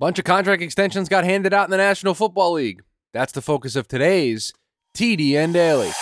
Bunch 0.00 0.18
of 0.18 0.24
contract 0.24 0.62
extensions 0.62 1.10
got 1.10 1.24
handed 1.24 1.52
out 1.52 1.66
in 1.66 1.70
the 1.70 1.76
National 1.76 2.14
Football 2.14 2.52
League. 2.52 2.80
That's 3.12 3.32
the 3.32 3.42
focus 3.42 3.76
of 3.76 3.86
today's 3.86 4.50
TDN 4.96 5.52
Daily. 5.52 5.92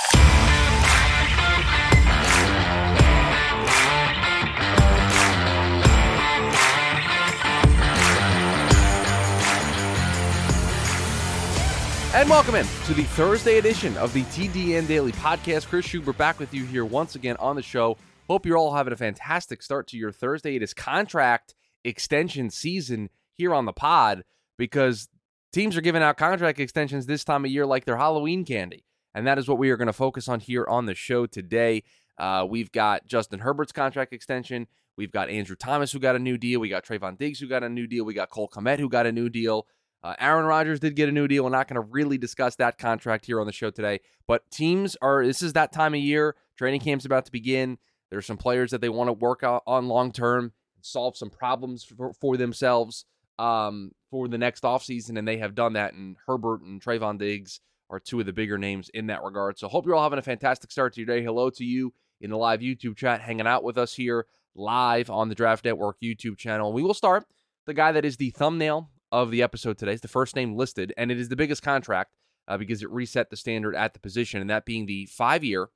And 12.14 12.30
welcome 12.30 12.54
in 12.54 12.66
to 12.84 12.94
the 12.94 13.02
Thursday 13.02 13.58
edition 13.58 13.96
of 13.96 14.12
the 14.12 14.22
TDN 14.26 14.86
Daily 14.86 15.10
Podcast. 15.10 15.66
Chris 15.66 15.86
Schubert 15.86 16.16
back 16.16 16.38
with 16.38 16.54
you 16.54 16.64
here 16.64 16.84
once 16.84 17.16
again 17.16 17.34
on 17.40 17.56
the 17.56 17.62
show. 17.62 17.96
Hope 18.28 18.46
you're 18.46 18.58
all 18.58 18.74
having 18.74 18.92
a 18.92 18.96
fantastic 18.96 19.60
start 19.60 19.88
to 19.88 19.96
your 19.96 20.12
Thursday. 20.12 20.54
It 20.54 20.62
is 20.62 20.72
contract 20.72 21.56
extension 21.82 22.50
season 22.50 23.10
here 23.38 23.54
on 23.54 23.64
the 23.64 23.72
pod 23.72 24.24
because 24.58 25.08
teams 25.52 25.76
are 25.76 25.80
giving 25.80 26.02
out 26.02 26.18
contract 26.18 26.60
extensions 26.60 27.06
this 27.06 27.24
time 27.24 27.44
of 27.44 27.50
year 27.50 27.64
like 27.64 27.86
they're 27.86 27.96
Halloween 27.96 28.44
candy. 28.44 28.84
And 29.14 29.26
that 29.26 29.38
is 29.38 29.48
what 29.48 29.58
we 29.58 29.70
are 29.70 29.76
going 29.76 29.86
to 29.86 29.92
focus 29.92 30.28
on 30.28 30.40
here 30.40 30.66
on 30.68 30.84
the 30.84 30.94
show 30.94 31.24
today. 31.24 31.84
Uh, 32.18 32.44
we've 32.48 32.70
got 32.70 33.06
Justin 33.06 33.40
Herbert's 33.40 33.72
contract 33.72 34.12
extension. 34.12 34.66
We've 34.96 35.12
got 35.12 35.30
Andrew 35.30 35.56
Thomas 35.56 35.92
who 35.92 36.00
got 36.00 36.16
a 36.16 36.18
new 36.18 36.36
deal. 36.36 36.60
We 36.60 36.68
got 36.68 36.84
Trevon 36.84 37.16
Diggs 37.16 37.38
who 37.38 37.48
got 37.48 37.62
a 37.62 37.68
new 37.68 37.86
deal. 37.86 38.04
We 38.04 38.12
got 38.12 38.30
Cole 38.30 38.48
Kmet 38.48 38.80
who 38.80 38.88
got 38.88 39.06
a 39.06 39.12
new 39.12 39.28
deal. 39.28 39.66
Uh, 40.02 40.14
Aaron 40.20 40.44
Rodgers 40.44 40.80
did 40.80 40.94
get 40.94 41.08
a 41.08 41.12
new 41.12 41.26
deal. 41.26 41.44
We're 41.44 41.50
not 41.50 41.68
going 41.68 41.80
to 41.80 41.88
really 41.88 42.18
discuss 42.18 42.56
that 42.56 42.78
contract 42.78 43.26
here 43.26 43.40
on 43.40 43.46
the 43.46 43.52
show 43.52 43.70
today, 43.70 44.00
but 44.28 44.48
teams 44.50 44.96
are, 45.02 45.26
this 45.26 45.42
is 45.42 45.54
that 45.54 45.72
time 45.72 45.94
of 45.94 46.00
year. 46.00 46.36
Training 46.56 46.80
camp's 46.80 47.04
about 47.04 47.24
to 47.24 47.32
begin. 47.32 47.78
There's 48.10 48.26
some 48.26 48.36
players 48.36 48.70
that 48.70 48.80
they 48.80 48.88
want 48.88 49.08
to 49.08 49.12
work 49.12 49.42
on 49.42 49.88
long 49.88 50.12
term, 50.12 50.52
and 50.76 50.84
solve 50.84 51.16
some 51.16 51.30
problems 51.30 51.84
for, 51.84 52.12
for 52.12 52.36
themselves 52.36 53.04
um, 53.38 53.92
for 54.10 54.28
the 54.28 54.38
next 54.38 54.64
offseason, 54.64 55.18
and 55.18 55.26
they 55.26 55.38
have 55.38 55.54
done 55.54 55.74
that. 55.74 55.94
And 55.94 56.16
Herbert 56.26 56.62
and 56.62 56.82
Trevon 56.82 57.18
Diggs 57.18 57.60
are 57.90 58.00
two 58.00 58.20
of 58.20 58.26
the 58.26 58.32
bigger 58.32 58.58
names 58.58 58.90
in 58.92 59.06
that 59.06 59.22
regard. 59.22 59.58
So 59.58 59.68
hope 59.68 59.86
you're 59.86 59.94
all 59.94 60.02
having 60.02 60.18
a 60.18 60.22
fantastic 60.22 60.70
start 60.70 60.94
to 60.94 61.00
your 61.00 61.06
day. 61.06 61.22
Hello 61.22 61.50
to 61.50 61.64
you 61.64 61.92
in 62.20 62.30
the 62.30 62.36
live 62.36 62.60
YouTube 62.60 62.96
chat, 62.96 63.20
hanging 63.20 63.46
out 63.46 63.64
with 63.64 63.78
us 63.78 63.94
here 63.94 64.26
live 64.54 65.08
on 65.08 65.28
the 65.28 65.34
Draft 65.34 65.64
Network 65.64 65.96
YouTube 66.02 66.36
channel. 66.36 66.72
We 66.72 66.82
will 66.82 66.94
start 66.94 67.24
the 67.66 67.74
guy 67.74 67.92
that 67.92 68.04
is 68.04 68.16
the 68.16 68.30
thumbnail 68.30 68.90
of 69.12 69.30
the 69.30 69.42
episode 69.42 69.78
today. 69.78 69.92
It's 69.92 70.02
the 70.02 70.08
first 70.08 70.36
name 70.36 70.54
listed, 70.54 70.92
and 70.96 71.10
it 71.10 71.18
is 71.18 71.28
the 71.28 71.36
biggest 71.36 71.62
contract 71.62 72.12
uh, 72.48 72.58
because 72.58 72.82
it 72.82 72.90
reset 72.90 73.30
the 73.30 73.36
standard 73.36 73.76
at 73.76 73.94
the 73.94 74.00
position, 74.00 74.40
and 74.40 74.50
that 74.50 74.64
being 74.64 74.86
the 74.86 75.06
five 75.06 75.44
year, 75.44 75.68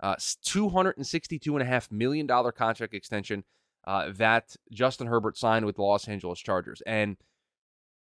uh, 0.00 0.16
$262.5 0.16 1.92
million 1.92 2.26
contract 2.26 2.94
extension 2.94 3.44
uh, 3.86 4.10
that 4.16 4.56
Justin 4.72 5.06
Herbert 5.06 5.36
signed 5.36 5.66
with 5.66 5.76
the 5.76 5.82
Los 5.82 6.08
Angeles 6.08 6.40
Chargers. 6.40 6.82
And 6.86 7.16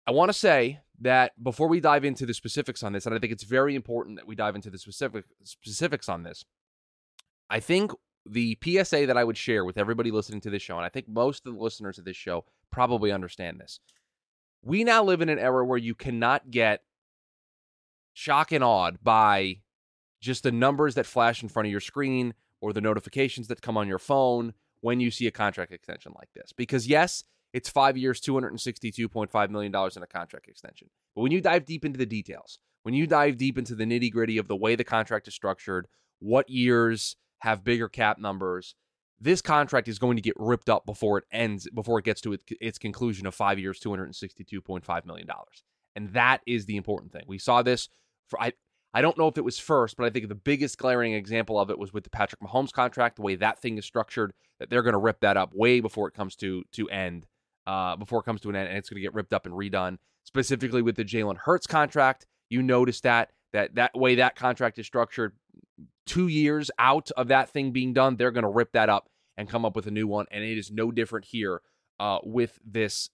I 0.06 0.12
want 0.12 0.28
to 0.28 0.32
say 0.32 0.80
that 1.00 1.32
before 1.42 1.68
we 1.68 1.80
dive 1.80 2.04
into 2.04 2.26
the 2.26 2.34
specifics 2.34 2.82
on 2.82 2.92
this, 2.92 3.06
and 3.06 3.14
I 3.14 3.18
think 3.18 3.32
it's 3.32 3.44
very 3.44 3.74
important 3.74 4.16
that 4.16 4.26
we 4.26 4.34
dive 4.34 4.54
into 4.54 4.70
the 4.70 4.78
specific 4.78 5.24
specifics 5.42 6.08
on 6.08 6.22
this, 6.22 6.44
I 7.50 7.60
think 7.60 7.92
the 8.24 8.58
PSA 8.62 9.06
that 9.06 9.16
I 9.16 9.24
would 9.24 9.36
share 9.36 9.64
with 9.64 9.78
everybody 9.78 10.10
listening 10.10 10.40
to 10.42 10.50
this 10.50 10.62
show, 10.62 10.76
and 10.76 10.86
I 10.86 10.88
think 10.88 11.08
most 11.08 11.46
of 11.46 11.54
the 11.54 11.60
listeners 11.60 11.98
of 11.98 12.04
this 12.04 12.16
show 12.16 12.44
probably 12.70 13.12
understand 13.12 13.60
this 13.60 13.80
we 14.66 14.82
now 14.82 15.02
live 15.02 15.20
in 15.20 15.28
an 15.28 15.38
era 15.38 15.64
where 15.64 15.78
you 15.78 15.94
cannot 15.94 16.50
get 16.50 16.82
shock 18.12 18.50
and 18.50 18.64
awed 18.64 18.98
by 19.02 19.60
just 20.20 20.42
the 20.42 20.50
numbers 20.50 20.96
that 20.96 21.06
flash 21.06 21.42
in 21.42 21.48
front 21.48 21.66
of 21.66 21.70
your 21.70 21.80
screen 21.80 22.34
or 22.60 22.72
the 22.72 22.80
notifications 22.80 23.46
that 23.46 23.62
come 23.62 23.76
on 23.76 23.86
your 23.86 23.98
phone 23.98 24.54
when 24.80 25.00
you 25.00 25.10
see 25.10 25.26
a 25.26 25.30
contract 25.30 25.72
extension 25.72 26.12
like 26.16 26.28
this. 26.34 26.52
Because, 26.52 26.86
yes, 26.86 27.24
it's 27.52 27.68
five 27.68 27.96
years, 27.96 28.20
$262.5 28.20 29.50
million 29.50 29.74
in 29.74 30.02
a 30.02 30.06
contract 30.06 30.48
extension. 30.48 30.88
But 31.14 31.22
when 31.22 31.32
you 31.32 31.40
dive 31.40 31.64
deep 31.64 31.84
into 31.84 31.98
the 31.98 32.06
details, 32.06 32.58
when 32.82 32.94
you 32.94 33.06
dive 33.06 33.36
deep 33.36 33.58
into 33.58 33.74
the 33.74 33.84
nitty 33.84 34.12
gritty 34.12 34.38
of 34.38 34.48
the 34.48 34.56
way 34.56 34.76
the 34.76 34.84
contract 34.84 35.26
is 35.26 35.34
structured, 35.34 35.88
what 36.18 36.48
years 36.48 37.16
have 37.40 37.64
bigger 37.64 37.88
cap 37.88 38.18
numbers, 38.18 38.74
this 39.20 39.40
contract 39.40 39.88
is 39.88 39.98
going 39.98 40.16
to 40.16 40.22
get 40.22 40.34
ripped 40.36 40.68
up 40.68 40.84
before 40.84 41.18
it 41.18 41.24
ends, 41.32 41.66
before 41.74 41.98
it 41.98 42.04
gets 42.04 42.20
to 42.20 42.36
its 42.60 42.78
conclusion 42.78 43.26
of 43.26 43.34
five 43.34 43.58
years, 43.58 43.80
$262.5 43.80 45.06
million. 45.06 45.26
And 45.94 46.12
that 46.12 46.42
is 46.46 46.66
the 46.66 46.76
important 46.76 47.12
thing. 47.12 47.24
We 47.26 47.38
saw 47.38 47.62
this 47.62 47.88
for, 48.28 48.40
I, 48.40 48.52
I 48.96 49.02
don't 49.02 49.18
know 49.18 49.28
if 49.28 49.36
it 49.36 49.44
was 49.44 49.58
first, 49.58 49.98
but 49.98 50.06
I 50.06 50.10
think 50.10 50.26
the 50.28 50.34
biggest 50.34 50.78
glaring 50.78 51.12
example 51.12 51.60
of 51.60 51.68
it 51.68 51.78
was 51.78 51.92
with 51.92 52.04
the 52.04 52.08
Patrick 52.08 52.40
Mahomes 52.40 52.72
contract, 52.72 53.16
the 53.16 53.22
way 53.22 53.36
that 53.36 53.60
thing 53.60 53.76
is 53.76 53.84
structured, 53.84 54.32
that 54.58 54.70
they're 54.70 54.82
going 54.82 54.94
to 54.94 54.98
rip 54.98 55.20
that 55.20 55.36
up 55.36 55.52
way 55.52 55.80
before 55.80 56.08
it 56.08 56.14
comes 56.14 56.34
to 56.36 56.64
to 56.72 56.88
end, 56.88 57.26
uh, 57.66 57.96
before 57.96 58.20
it 58.20 58.22
comes 58.22 58.40
to 58.40 58.48
an 58.48 58.56
end, 58.56 58.68
and 58.68 58.78
it's 58.78 58.88
going 58.88 58.96
to 58.96 59.02
get 59.02 59.12
ripped 59.12 59.34
up 59.34 59.44
and 59.44 59.54
redone. 59.54 59.98
Specifically 60.24 60.80
with 60.80 60.96
the 60.96 61.04
Jalen 61.04 61.36
Hurts 61.36 61.66
contract, 61.66 62.24
you 62.48 62.62
notice 62.62 63.02
that 63.02 63.32
that 63.52 63.74
that 63.74 63.94
way 63.94 64.14
that 64.14 64.34
contract 64.34 64.78
is 64.78 64.86
structured, 64.86 65.34
two 66.06 66.28
years 66.28 66.70
out 66.78 67.10
of 67.18 67.28
that 67.28 67.50
thing 67.50 67.72
being 67.72 67.92
done, 67.92 68.16
they're 68.16 68.30
going 68.30 68.44
to 68.44 68.48
rip 68.48 68.72
that 68.72 68.88
up 68.88 69.10
and 69.36 69.46
come 69.46 69.66
up 69.66 69.76
with 69.76 69.86
a 69.86 69.90
new 69.90 70.06
one. 70.06 70.24
And 70.30 70.42
it 70.42 70.56
is 70.56 70.70
no 70.70 70.90
different 70.90 71.26
here 71.26 71.60
uh, 72.00 72.20
with 72.22 72.58
this 72.64 73.10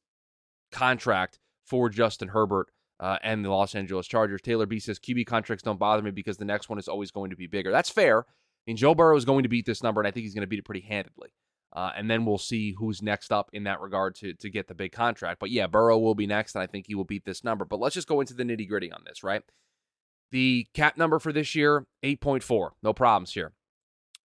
contract 0.71 1.41
for 1.66 1.88
Justin 1.88 2.28
Herbert 2.28 2.69
uh, 3.02 3.18
and 3.22 3.44
the 3.44 3.50
Los 3.50 3.74
Angeles 3.74 4.06
Chargers. 4.06 4.40
Taylor 4.40 4.64
B 4.64 4.78
says 4.78 5.00
QB 5.00 5.26
contracts 5.26 5.64
don't 5.64 5.78
bother 5.78 6.02
me 6.02 6.12
because 6.12 6.38
the 6.38 6.44
next 6.44 6.68
one 6.68 6.78
is 6.78 6.86
always 6.86 7.10
going 7.10 7.30
to 7.30 7.36
be 7.36 7.48
bigger. 7.48 7.72
That's 7.72 7.90
fair. 7.90 8.20
I 8.20 8.24
mean, 8.68 8.76
Joe 8.76 8.94
Burrow 8.94 9.16
is 9.16 9.24
going 9.24 9.42
to 9.42 9.48
beat 9.48 9.66
this 9.66 9.82
number, 9.82 10.00
and 10.00 10.06
I 10.06 10.12
think 10.12 10.22
he's 10.22 10.34
going 10.34 10.42
to 10.42 10.46
beat 10.46 10.60
it 10.60 10.64
pretty 10.64 10.86
handedly. 10.88 11.34
Uh, 11.74 11.91
and 11.96 12.08
then 12.08 12.24
we'll 12.24 12.38
see 12.38 12.74
who's 12.78 13.02
next 13.02 13.32
up 13.32 13.50
in 13.52 13.64
that 13.64 13.80
regard 13.80 14.14
to 14.14 14.34
to 14.34 14.50
get 14.50 14.68
the 14.68 14.74
big 14.74 14.92
contract. 14.92 15.41
But 15.41 15.50
yeah, 15.50 15.66
Burrow 15.66 15.98
will 15.98 16.14
be 16.14 16.26
next, 16.26 16.54
and 16.54 16.62
I 16.62 16.66
think 16.66 16.86
he 16.86 16.94
will 16.94 17.04
beat 17.04 17.24
this 17.24 17.42
number. 17.42 17.64
But 17.64 17.80
let's 17.80 17.94
just 17.94 18.06
go 18.06 18.20
into 18.20 18.34
the 18.34 18.44
nitty 18.44 18.68
gritty 18.68 18.92
on 18.92 19.02
this, 19.04 19.24
right? 19.24 19.42
The 20.30 20.68
cap 20.72 20.96
number 20.96 21.18
for 21.18 21.32
this 21.32 21.54
year, 21.54 21.86
8.4. 22.02 22.70
No 22.82 22.92
problems 22.92 23.34
here. 23.34 23.52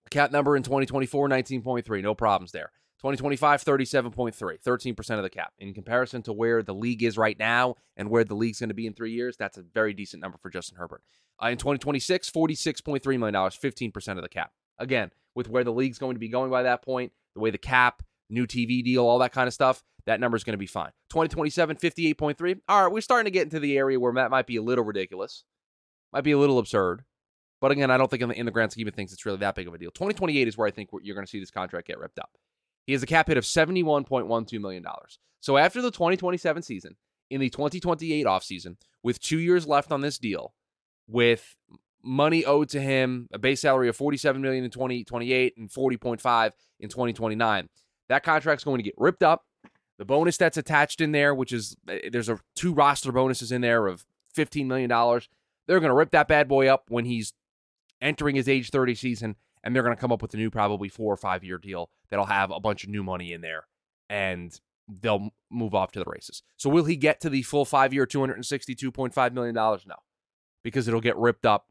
Cap 0.10 0.32
number 0.32 0.56
in 0.56 0.64
2024, 0.64 1.28
19.3. 1.28 2.02
No 2.02 2.16
problems 2.16 2.52
there. 2.52 2.72
2025, 3.00 3.64
37.3. 3.64 4.62
13% 4.62 5.18
of 5.18 5.24
the 5.24 5.30
cap. 5.30 5.54
In 5.60 5.74
comparison 5.74 6.22
to 6.24 6.34
where 6.34 6.64
the 6.64 6.74
league 6.74 7.04
is 7.04 7.18
right 7.18 7.38
now 7.38 7.76
and 7.96 8.10
where 8.10 8.24
the 8.24 8.36
league's 8.36 8.60
going 8.60 8.70
to 8.70 8.76
be 8.76 8.88
in 8.88 8.94
three 8.94 9.12
years, 9.12 9.38
that's 9.38 9.58
a 9.58 9.62
very 9.62 9.94
decent 9.94 10.22
number 10.22 10.38
for 10.38 10.50
Justin 10.50 10.78
Herbert. 10.78 11.04
Uh, 11.42 11.48
in 11.48 11.58
2026, 11.58 12.30
$46.3 12.30 13.20
million, 13.20 13.34
15% 13.34 14.08
of 14.18 14.22
the 14.22 14.30
cap. 14.30 14.52
Again, 14.80 15.12
with 15.36 15.50
where 15.50 15.64
the 15.64 15.74
league's 15.74 16.00
going 16.00 16.16
to 16.16 16.20
be 16.20 16.30
going 16.30 16.50
by 16.50 16.64
that 16.64 16.82
point, 16.82 17.12
the 17.36 17.42
way 17.42 17.52
the 17.52 17.58
cap, 17.58 18.02
new 18.30 18.48
TV 18.48 18.84
deal, 18.84 19.06
all 19.06 19.20
that 19.20 19.32
kind 19.32 19.48
of 19.48 19.54
stuff, 19.54 19.84
that 20.06 20.20
number 20.20 20.36
is 20.36 20.44
going 20.44 20.54
to 20.54 20.58
be 20.58 20.66
fine. 20.66 20.92
2027, 21.10 21.78
58.3. 21.78 22.60
All 22.68 22.84
right, 22.84 22.92
we're 22.92 23.02
starting 23.02 23.26
to 23.26 23.32
get 23.32 23.44
into 23.44 23.60
the 23.60 23.78
area 23.78 24.00
where 24.00 24.14
that 24.14 24.32
might 24.32 24.48
be 24.48 24.56
a 24.56 24.62
little 24.62 24.84
ridiculous 24.84 25.44
might 26.14 26.24
be 26.24 26.32
a 26.32 26.38
little 26.38 26.60
absurd. 26.60 27.04
But 27.60 27.72
again, 27.72 27.90
I 27.90 27.98
don't 27.98 28.10
think 28.10 28.22
in 28.22 28.30
the, 28.30 28.40
in 28.40 28.46
the 28.46 28.52
grand 28.52 28.72
scheme 28.72 28.88
of 28.88 28.94
things 28.94 29.14
it's 29.14 29.26
really 29.26 29.40
that 29.40 29.56
big 29.56 29.68
of 29.68 29.74
a 29.74 29.78
deal. 29.78 29.92
2028 29.92 30.48
is 30.48 30.58
where 30.58 30.68
I 30.68 30.72
think 30.72 30.90
you're 31.02 31.16
going 31.16 31.26
to 31.26 31.30
see 31.30 31.40
this 31.40 31.52
contract 31.52 31.88
get 31.88 32.00
ripped 32.00 32.20
up. 32.20 32.32
He 32.88 32.94
has 32.94 33.04
a 33.04 33.06
cap 33.06 33.28
hit 33.28 33.38
of 33.38 33.44
$71.12 33.44 34.60
million. 34.60 34.86
So 35.40 35.58
after 35.58 35.82
the 35.82 35.92
2027 35.92 36.64
season, 36.64 36.96
in 37.30 37.40
the 37.40 37.50
2028 37.50 38.26
offseason, 38.26 38.78
with 39.04 39.20
two 39.20 39.38
years 39.38 39.68
left 39.68 39.92
on 39.92 40.02
this 40.02 40.18
deal, 40.18 40.54
with 41.08 41.56
money 42.02 42.44
owed 42.46 42.70
to 42.70 42.82
him, 42.82 43.28
a 43.32 43.38
base 43.38 43.62
salary 43.62 43.90
of 43.90 43.96
47 43.96 44.42
million 44.42 44.64
in 44.64 44.72
2028 44.72 45.58
and 45.58 45.70
40.5 45.70 46.52
in 46.80 46.90
2029, 46.90 47.70
that 48.10 48.24
contract's 48.24 48.64
going 48.64 48.80
to 48.80 48.84
get 48.84 48.96
ripped 48.98 49.22
up. 49.22 49.44
The 50.00 50.06
bonus 50.06 50.38
that's 50.38 50.58
attached 50.58 51.02
in 51.02 51.12
there, 51.12 51.36
which 51.36 51.52
is 51.52 51.76
eh, 51.88 52.10
there's 52.12 52.30
a 52.30 52.40
two 52.56 52.74
roster 52.74 53.12
bonuses 53.12 53.52
in 53.52 53.62
there 53.62 53.88
of 53.88 54.06
$15 54.36 54.66
million 54.66 54.90
they're 55.68 55.80
going 55.80 55.90
to 55.90 55.96
rip 55.96 56.12
that 56.12 56.28
bad 56.28 56.48
boy 56.48 56.68
up 56.68 56.86
when 56.90 57.06
he's 57.06 57.34
entering 58.02 58.36
his 58.36 58.50
age 58.50 58.70
30 58.70 58.96
season, 58.96 59.36
and 59.68 59.76
they're 59.76 59.84
going 59.84 59.94
to 59.94 60.00
come 60.00 60.14
up 60.14 60.22
with 60.22 60.34
a 60.34 60.38
new, 60.38 60.50
probably 60.50 60.88
four 60.88 61.12
or 61.14 61.18
five 61.18 61.44
year 61.44 61.58
deal 61.58 61.90
that'll 62.10 62.26
have 62.26 62.52
a 62.52 62.60
bunch 62.60 62.86
of 62.86 62.90
new 62.90 63.04
money 63.04 63.34
in 63.34 63.42
there, 63.42 63.66
and 64.10 64.62
they'll 64.88 65.32
move 65.52 65.76
off 65.76 65.92
to 65.92 66.00
the 66.00 66.06
races. 66.08 66.42
So, 66.56 66.70
will 66.70 66.86
he 66.86 66.96
get 66.96 67.20
to 67.20 67.30
the 67.30 67.42
full 67.42 67.66
five 67.66 67.94
year, 67.94 68.08
$262.5 68.08 69.34
million? 69.34 69.54
No, 69.54 69.96
because 70.64 70.88
it'll 70.88 71.02
get 71.02 71.18
ripped 71.18 71.46
up 71.46 71.68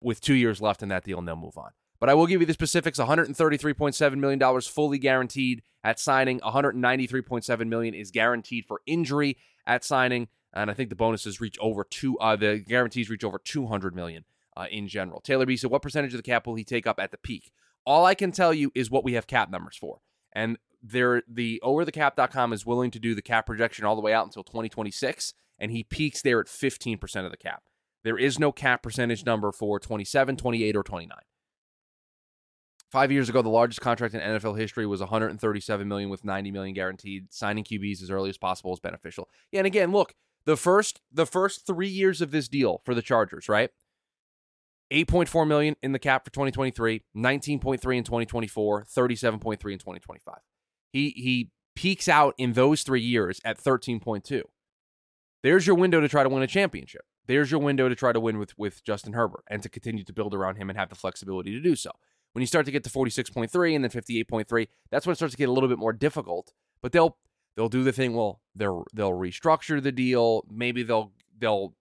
with 0.00 0.20
two 0.20 0.34
years 0.34 0.62
left 0.62 0.80
in 0.80 0.90
that 0.90 1.02
deal, 1.02 1.18
and 1.18 1.26
they'll 1.26 1.34
move 1.34 1.58
on. 1.58 1.72
But 1.98 2.08
I 2.08 2.14
will 2.14 2.28
give 2.28 2.40
you 2.40 2.46
the 2.46 2.52
specifics: 2.52 3.00
$133.7 3.00 4.16
million 4.16 4.60
fully 4.60 4.98
guaranteed 4.98 5.62
at 5.82 5.98
signing. 5.98 6.38
193.7 6.38 7.66
million 7.66 7.94
is 7.94 8.12
guaranteed 8.12 8.64
for 8.64 8.80
injury 8.86 9.36
at 9.66 9.82
signing 9.82 10.28
and 10.54 10.70
I 10.70 10.74
think 10.74 10.90
the 10.90 10.96
bonuses 10.96 11.40
reach 11.40 11.58
over 11.60 11.84
two. 11.84 12.18
Uh, 12.18 12.36
the 12.36 12.58
guarantees 12.58 13.08
reach 13.10 13.24
over 13.24 13.38
two 13.38 13.66
hundred 13.66 13.94
million 13.94 14.24
uh, 14.56 14.66
in 14.70 14.88
general. 14.88 15.20
Taylor 15.20 15.46
B 15.46 15.56
said, 15.56 15.70
"What 15.70 15.82
percentage 15.82 16.14
of 16.14 16.18
the 16.18 16.22
cap 16.22 16.46
will 16.46 16.54
he 16.54 16.64
take 16.64 16.86
up 16.86 16.98
at 16.98 17.10
the 17.10 17.18
peak?" 17.18 17.52
All 17.84 18.04
I 18.04 18.14
can 18.14 18.32
tell 18.32 18.54
you 18.54 18.70
is 18.74 18.90
what 18.90 19.04
we 19.04 19.14
have 19.14 19.26
cap 19.26 19.50
numbers 19.50 19.76
for, 19.76 20.00
and 20.32 20.58
there 20.82 21.22
the 21.28 21.60
overthecap.com 21.62 22.52
is 22.52 22.66
willing 22.66 22.90
to 22.90 22.98
do 22.98 23.14
the 23.14 23.22
cap 23.22 23.46
projection 23.46 23.84
all 23.84 23.96
the 23.96 24.02
way 24.02 24.12
out 24.12 24.26
until 24.26 24.44
2026, 24.44 25.34
and 25.58 25.70
he 25.70 25.84
peaks 25.84 26.22
there 26.22 26.40
at 26.40 26.46
15% 26.46 27.24
of 27.24 27.30
the 27.30 27.36
cap. 27.36 27.62
There 28.04 28.18
is 28.18 28.38
no 28.38 28.50
cap 28.50 28.82
percentage 28.82 29.24
number 29.24 29.52
for 29.52 29.78
27, 29.78 30.36
28, 30.36 30.76
or 30.76 30.82
29. 30.82 31.18
Five 32.90 33.10
years 33.10 33.30
ago, 33.30 33.40
the 33.40 33.48
largest 33.48 33.80
contract 33.80 34.12
in 34.12 34.20
NFL 34.20 34.58
history 34.58 34.86
was 34.86 35.00
137 35.00 35.88
million 35.88 36.10
with 36.10 36.24
90 36.24 36.50
million 36.50 36.74
guaranteed. 36.74 37.32
Signing 37.32 37.64
QBs 37.64 38.02
as 38.02 38.10
early 38.10 38.28
as 38.28 38.36
possible 38.36 38.72
is 38.74 38.80
beneficial. 38.80 39.28
Yeah, 39.50 39.60
and 39.60 39.66
again, 39.66 39.92
look, 39.92 40.14
the 40.44 40.58
first 40.58 41.00
the 41.10 41.24
first 41.24 41.66
three 41.66 41.88
years 41.88 42.20
of 42.20 42.32
this 42.32 42.48
deal 42.48 42.82
for 42.84 42.94
the 42.94 43.00
Chargers, 43.00 43.48
right? 43.48 43.70
8.4 44.92 45.48
million 45.48 45.74
in 45.82 45.92
the 45.92 45.98
cap 45.98 46.24
for 46.24 46.30
2023, 46.30 47.02
19.3 47.16 47.96
in 47.96 48.04
2024, 48.04 48.84
37.3 48.84 49.52
in 49.52 49.58
2025. 49.58 50.34
He 50.92 51.10
he 51.10 51.50
peaks 51.74 52.08
out 52.08 52.34
in 52.36 52.52
those 52.52 52.82
three 52.82 53.00
years 53.00 53.40
at 53.44 53.58
13.2. 53.58 54.42
There's 55.42 55.66
your 55.66 55.76
window 55.76 56.00
to 56.00 56.08
try 56.08 56.22
to 56.22 56.28
win 56.28 56.42
a 56.42 56.46
championship. 56.46 57.02
There's 57.26 57.50
your 57.50 57.60
window 57.60 57.88
to 57.88 57.94
try 57.94 58.12
to 58.12 58.20
win 58.20 58.38
with 58.38 58.56
with 58.58 58.84
Justin 58.84 59.14
Herbert 59.14 59.44
and 59.48 59.62
to 59.62 59.68
continue 59.68 60.04
to 60.04 60.12
build 60.12 60.34
around 60.34 60.56
him 60.56 60.68
and 60.68 60.78
have 60.78 60.90
the 60.90 60.94
flexibility 60.94 61.52
to 61.52 61.60
do 61.60 61.74
so. 61.74 61.90
When 62.32 62.42
you 62.42 62.46
start 62.46 62.66
to 62.66 62.72
get 62.72 62.84
to 62.84 62.90
46.3 62.90 63.74
and 63.74 63.84
then 63.84 63.90
58.3, 63.90 64.68
that's 64.90 65.06
when 65.06 65.12
it 65.12 65.16
starts 65.16 65.34
to 65.34 65.38
get 65.38 65.48
a 65.48 65.52
little 65.52 65.68
bit 65.68 65.78
more 65.78 65.92
difficult. 65.92 66.52
But 66.82 66.92
they'll 66.92 67.16
they'll 67.56 67.68
do 67.68 67.84
the 67.84 67.92
thing. 67.92 68.14
Well, 68.14 68.40
they'll 68.54 68.84
they'll 68.92 69.12
restructure 69.12 69.82
the 69.82 69.92
deal. 69.92 70.44
Maybe 70.50 70.82
they'll 70.82 71.12
they'll 71.38 71.74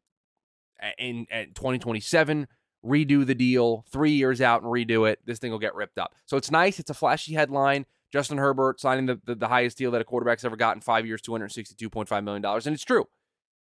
in, 0.98 1.26
in 1.32 1.54
2027 1.54 2.48
redo 2.86 3.26
the 3.26 3.36
deal 3.36 3.86
three 3.92 4.12
years 4.12 4.42
out 4.42 4.64
and 4.64 4.72
redo 4.72 5.10
it. 5.10 5.20
This 5.26 5.40
thing 5.40 5.52
will 5.52 5.60
get 5.60 5.76
ripped 5.76 5.98
up. 5.98 6.16
So 6.26 6.38
it's 6.38 6.52
nice. 6.52 6.80
It's 6.80 6.90
a 6.90 6.96
flashy 6.96 7.34
headline. 7.34 7.86
Justin 8.12 8.38
Herbert 8.38 8.80
signing 8.80 9.06
the, 9.06 9.22
the, 9.26 9.36
the 9.36 9.48
highest 9.48 9.78
deal 9.78 9.92
that 9.92 10.02
a 10.02 10.04
quarterback's 10.04 10.44
ever 10.44 10.58
gotten, 10.58 10.82
five 10.82 11.06
years, 11.06 11.22
$262.5 11.22 12.24
million. 12.24 12.46
And 12.46 12.68
it's 12.68 12.84
true. 12.84 13.08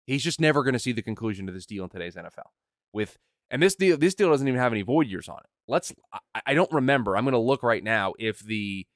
He's 0.07 0.25
just 0.25 0.41
never 0.41 0.65
going 0.65 0.73
to 0.73 0.81
see 0.81 0.93
the 0.93 1.03
conclusion 1.03 1.47
to 1.47 1.53
this 1.53 1.67
deal 1.67 1.85
in 1.85 1.91
today's 1.91 2.17
NFL. 2.17 2.49
With 2.93 3.17
and 3.51 3.63
this 3.63 3.75
deal, 3.75 3.97
this 3.97 4.15
deal 4.15 4.31
doesn't 4.31 4.47
even 4.47 4.59
have 4.59 4.73
any 4.73 4.83
void 4.83 5.07
years 5.07 5.29
on 5.29 5.39
it. 5.39 5.51
Let's 5.69 5.93
I, 6.13 6.41
I 6.47 6.55
don't 6.55 6.73
remember. 6.73 7.17
I'm 7.17 7.25
going 7.25 7.33
to 7.33 7.39
look 7.39 7.63
right 7.63 7.85
now 7.85 8.15
if 8.19 8.41
the 8.41 8.87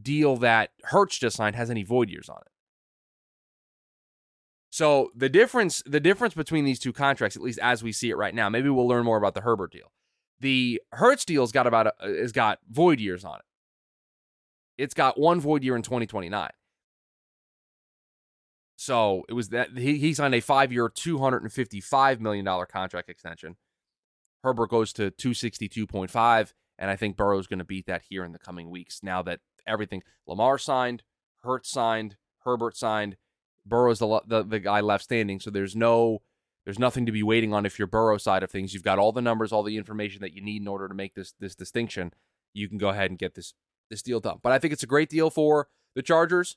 deal 0.00 0.36
that 0.36 0.70
Hurts 0.84 1.18
just 1.18 1.36
signed 1.36 1.56
has 1.56 1.70
any 1.70 1.82
void 1.82 2.08
years 2.08 2.28
on 2.28 2.38
it. 2.38 2.51
So 4.72 5.10
the 5.14 5.28
difference, 5.28 5.82
the 5.84 6.00
difference 6.00 6.32
between 6.32 6.64
these 6.64 6.78
two 6.78 6.94
contracts, 6.94 7.36
at 7.36 7.42
least 7.42 7.58
as 7.58 7.82
we 7.82 7.92
see 7.92 8.08
it 8.08 8.16
right 8.16 8.34
now, 8.34 8.48
maybe 8.48 8.70
we'll 8.70 8.88
learn 8.88 9.04
more 9.04 9.18
about 9.18 9.34
the 9.34 9.42
Herbert 9.42 9.70
deal. 9.70 9.92
The 10.40 10.80
Hurts 10.92 11.26
deal's 11.26 11.52
got 11.52 11.66
about 11.66 11.94
has 12.00 12.30
uh, 12.30 12.32
got 12.32 12.58
void 12.70 12.98
years 12.98 13.22
on 13.22 13.36
it. 13.36 13.44
It's 14.82 14.94
got 14.94 15.20
one 15.20 15.40
void 15.40 15.62
year 15.62 15.76
in 15.76 15.82
2029. 15.82 16.48
So 18.76 19.24
it 19.28 19.34
was 19.34 19.50
that 19.50 19.76
he, 19.76 19.98
he 19.98 20.14
signed 20.14 20.34
a 20.34 20.40
five-year, 20.40 20.88
255 20.88 22.20
million 22.22 22.44
dollar 22.46 22.64
contract 22.64 23.10
extension. 23.10 23.56
Herbert 24.42 24.70
goes 24.70 24.94
to 24.94 25.10
262.5, 25.10 26.54
and 26.78 26.90
I 26.90 26.96
think 26.96 27.18
Burrow's 27.18 27.46
going 27.46 27.58
to 27.58 27.64
beat 27.66 27.84
that 27.86 28.04
here 28.08 28.24
in 28.24 28.32
the 28.32 28.38
coming 28.38 28.70
weeks. 28.70 29.00
Now 29.02 29.20
that 29.22 29.40
everything 29.66 30.02
Lamar 30.26 30.56
signed, 30.56 31.02
Hurts 31.42 31.70
signed, 31.70 32.16
Herbert 32.44 32.74
signed, 32.74 33.18
Burrow's 33.66 33.98
the, 33.98 34.20
the 34.26 34.42
the 34.42 34.60
guy 34.60 34.80
left 34.80 35.04
standing. 35.04 35.40
So 35.40 35.50
there's 35.50 35.76
no 35.76 36.22
there's 36.64 36.78
nothing 36.78 37.06
to 37.06 37.12
be 37.12 37.22
waiting 37.22 37.52
on 37.52 37.66
if 37.66 37.78
you're 37.78 37.88
Burrow 37.88 38.18
side 38.18 38.42
of 38.42 38.50
things. 38.50 38.72
You've 38.74 38.82
got 38.82 38.98
all 38.98 39.12
the 39.12 39.22
numbers, 39.22 39.52
all 39.52 39.62
the 39.62 39.76
information 39.76 40.20
that 40.22 40.32
you 40.32 40.42
need 40.42 40.62
in 40.62 40.68
order 40.68 40.88
to 40.88 40.94
make 40.94 41.14
this 41.14 41.34
this 41.40 41.54
distinction. 41.54 42.12
You 42.54 42.68
can 42.68 42.78
go 42.78 42.88
ahead 42.90 43.10
and 43.10 43.18
get 43.18 43.34
this 43.34 43.54
this 43.90 44.02
deal 44.02 44.20
done. 44.20 44.38
But 44.42 44.52
I 44.52 44.58
think 44.58 44.72
it's 44.72 44.82
a 44.82 44.88
great 44.88 45.08
deal 45.08 45.30
for 45.30 45.68
the 45.94 46.02
Chargers. 46.02 46.56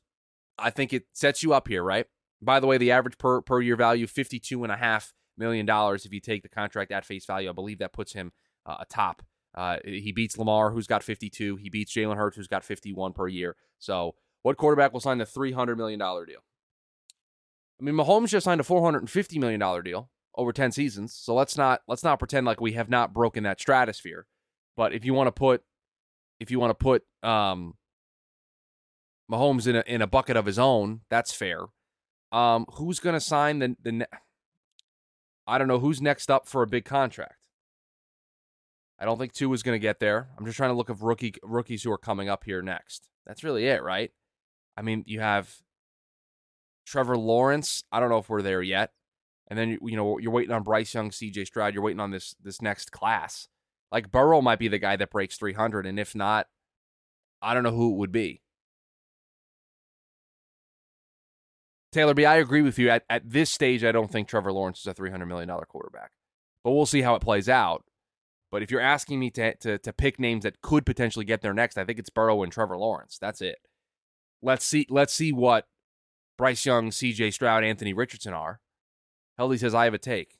I 0.57 0.69
think 0.69 0.93
it 0.93 1.07
sets 1.13 1.43
you 1.43 1.53
up 1.53 1.67
here, 1.67 1.83
right? 1.83 2.05
By 2.41 2.59
the 2.59 2.67
way, 2.67 2.77
the 2.77 2.91
average 2.91 3.17
per 3.17 3.41
per 3.41 3.61
year 3.61 3.75
value 3.75 4.07
fifty 4.07 4.39
two 4.39 4.63
and 4.63 4.71
a 4.71 4.77
half 4.77 5.13
million 5.37 5.65
dollars 5.65 6.05
if 6.05 6.13
you 6.13 6.19
take 6.19 6.43
the 6.43 6.49
contract 6.49 6.91
at 6.91 7.05
face 7.05 7.25
value. 7.25 7.49
I 7.49 7.53
believe 7.53 7.79
that 7.79 7.93
puts 7.93 8.13
him 8.13 8.31
uh, 8.65 8.77
atop. 8.79 9.23
Uh, 9.55 9.77
he 9.85 10.11
beats 10.11 10.37
Lamar, 10.37 10.71
who's 10.71 10.85
got 10.85 11.01
52. 11.01 11.55
He 11.55 11.69
beats 11.69 11.93
Jalen 11.93 12.17
Hurts, 12.17 12.35
who's 12.35 12.47
got 12.47 12.65
51 12.65 13.13
per 13.13 13.27
year. 13.27 13.55
So, 13.79 14.15
what 14.43 14.57
quarterback 14.57 14.91
will 14.91 14.99
sign 14.99 15.17
the 15.17 15.25
$300 15.25 15.77
million 15.77 15.97
deal? 15.97 16.43
I 17.79 17.83
mean, 17.83 17.95
Mahomes 17.95 18.29
just 18.29 18.45
signed 18.45 18.61
a 18.61 18.63
four 18.63 18.81
hundred 18.83 18.99
and 18.99 19.09
fifty 19.09 19.39
million 19.39 19.59
dollar 19.59 19.81
deal 19.81 20.09
over 20.35 20.53
ten 20.53 20.71
seasons. 20.71 21.13
So 21.13 21.33
let's 21.33 21.57
not 21.57 21.81
let's 21.87 22.03
not 22.03 22.19
pretend 22.19 22.45
like 22.45 22.61
we 22.61 22.73
have 22.73 22.89
not 22.89 23.13
broken 23.13 23.43
that 23.43 23.59
stratosphere. 23.59 24.27
But 24.77 24.93
if 24.93 25.05
you 25.05 25.13
want 25.13 25.27
to 25.27 25.31
put 25.31 25.63
if 26.39 26.51
you 26.51 26.59
want 26.59 26.71
to 26.71 26.75
put 26.83 27.03
um, 27.23 27.75
Mahomes 29.31 29.67
in 29.67 29.75
a 29.75 29.83
in 29.87 30.01
a 30.01 30.07
bucket 30.07 30.37
of 30.37 30.45
his 30.45 30.59
own, 30.59 31.01
that's 31.09 31.31
fair. 31.31 31.65
Um, 32.31 32.65
who's 32.73 32.99
going 32.99 33.13
to 33.13 33.21
sign 33.21 33.59
the 33.59 33.75
the? 33.81 33.91
Ne- 33.91 34.05
I 35.47 35.57
don't 35.57 35.67
know 35.67 35.79
who's 35.79 36.01
next 36.01 36.31
up 36.31 36.47
for 36.47 36.63
a 36.63 36.67
big 36.67 36.85
contract. 36.85 37.47
I 38.97 39.05
don't 39.05 39.19
think 39.19 39.33
Tua 39.33 39.53
is 39.53 39.63
going 39.63 39.75
to 39.75 39.81
get 39.81 39.99
there. 39.99 40.29
I'm 40.37 40.45
just 40.45 40.57
trying 40.57 40.71
to 40.71 40.75
look 40.75 40.89
of 40.89 41.03
rookie 41.03 41.35
rookies 41.43 41.83
who 41.83 41.91
are 41.91 41.97
coming 41.97 42.29
up 42.29 42.45
here 42.45 42.61
next. 42.61 43.09
That's 43.25 43.43
really 43.43 43.67
it, 43.67 43.83
right? 43.83 44.11
I 44.77 44.81
mean, 44.81 45.03
you 45.05 45.19
have 45.19 45.53
Trevor 46.85 47.17
Lawrence, 47.17 47.83
I 47.91 47.99
don't 47.99 48.09
know 48.09 48.19
if 48.19 48.29
we're 48.29 48.41
there 48.41 48.61
yet. 48.61 48.91
And 49.47 49.59
then 49.59 49.77
you 49.81 49.95
know 49.95 50.17
you're 50.17 50.31
waiting 50.31 50.53
on 50.53 50.63
Bryce 50.63 50.93
Young, 50.93 51.11
C.J. 51.11 51.45
Stroud. 51.45 51.73
You're 51.73 51.83
waiting 51.83 51.99
on 51.99 52.11
this 52.11 52.35
this 52.41 52.61
next 52.61 52.91
class. 52.91 53.47
Like 53.91 54.11
Burrow 54.11 54.41
might 54.41 54.59
be 54.59 54.67
the 54.67 54.79
guy 54.79 54.95
that 54.95 55.11
breaks 55.11 55.37
300, 55.37 55.85
and 55.85 55.99
if 55.99 56.15
not, 56.15 56.47
I 57.41 57.53
don't 57.53 57.63
know 57.63 57.71
who 57.71 57.91
it 57.91 57.97
would 57.97 58.11
be. 58.11 58.41
Taylor 61.91 62.13
B, 62.13 62.25
I 62.25 62.35
agree 62.37 62.63
with 62.63 62.79
you. 62.79 62.89
At 62.89 63.03
at 63.09 63.29
this 63.29 63.51
stage, 63.51 63.83
I 63.83 63.91
don't 63.91 64.11
think 64.11 64.27
Trevor 64.27 64.51
Lawrence 64.51 64.79
is 64.79 64.87
a 64.87 64.93
300 64.93 65.27
million 65.27 65.47
dollar 65.47 65.65
quarterback, 65.65 66.11
but 66.63 66.71
we'll 66.71 66.87
see 66.87 67.03
how 67.03 67.13
it 67.15 67.21
plays 67.21 67.47
out. 67.47 67.85
But 68.51 68.63
if 68.63 68.71
you're 68.71 68.81
asking 68.81 69.19
me 69.19 69.29
to, 69.31 69.55
to 69.57 69.77
to 69.77 69.93
pick 69.93 70.19
names 70.19 70.43
that 70.43 70.61
could 70.61 70.85
potentially 70.87 71.25
get 71.25 71.41
there 71.41 71.53
next, 71.53 71.77
I 71.77 71.85
think 71.85 71.99
it's 71.99 72.09
Burrow 72.09 72.41
and 72.41 72.51
Trevor 72.51 72.77
Lawrence. 72.77 73.19
That's 73.19 73.41
it. 73.41 73.59
Let's 74.41 74.65
see. 74.65 74.87
Let's 74.89 75.13
see 75.13 75.31
what 75.31 75.67
Bryce 76.37 76.65
Young, 76.65 76.89
CJ 76.89 77.33
Stroud, 77.33 77.63
Anthony 77.63 77.93
Richardson 77.93 78.33
are. 78.33 78.59
Heldy 79.39 79.59
says, 79.59 79.73
I 79.73 79.85
have 79.85 79.93
a 79.93 79.99
take. 79.99 80.37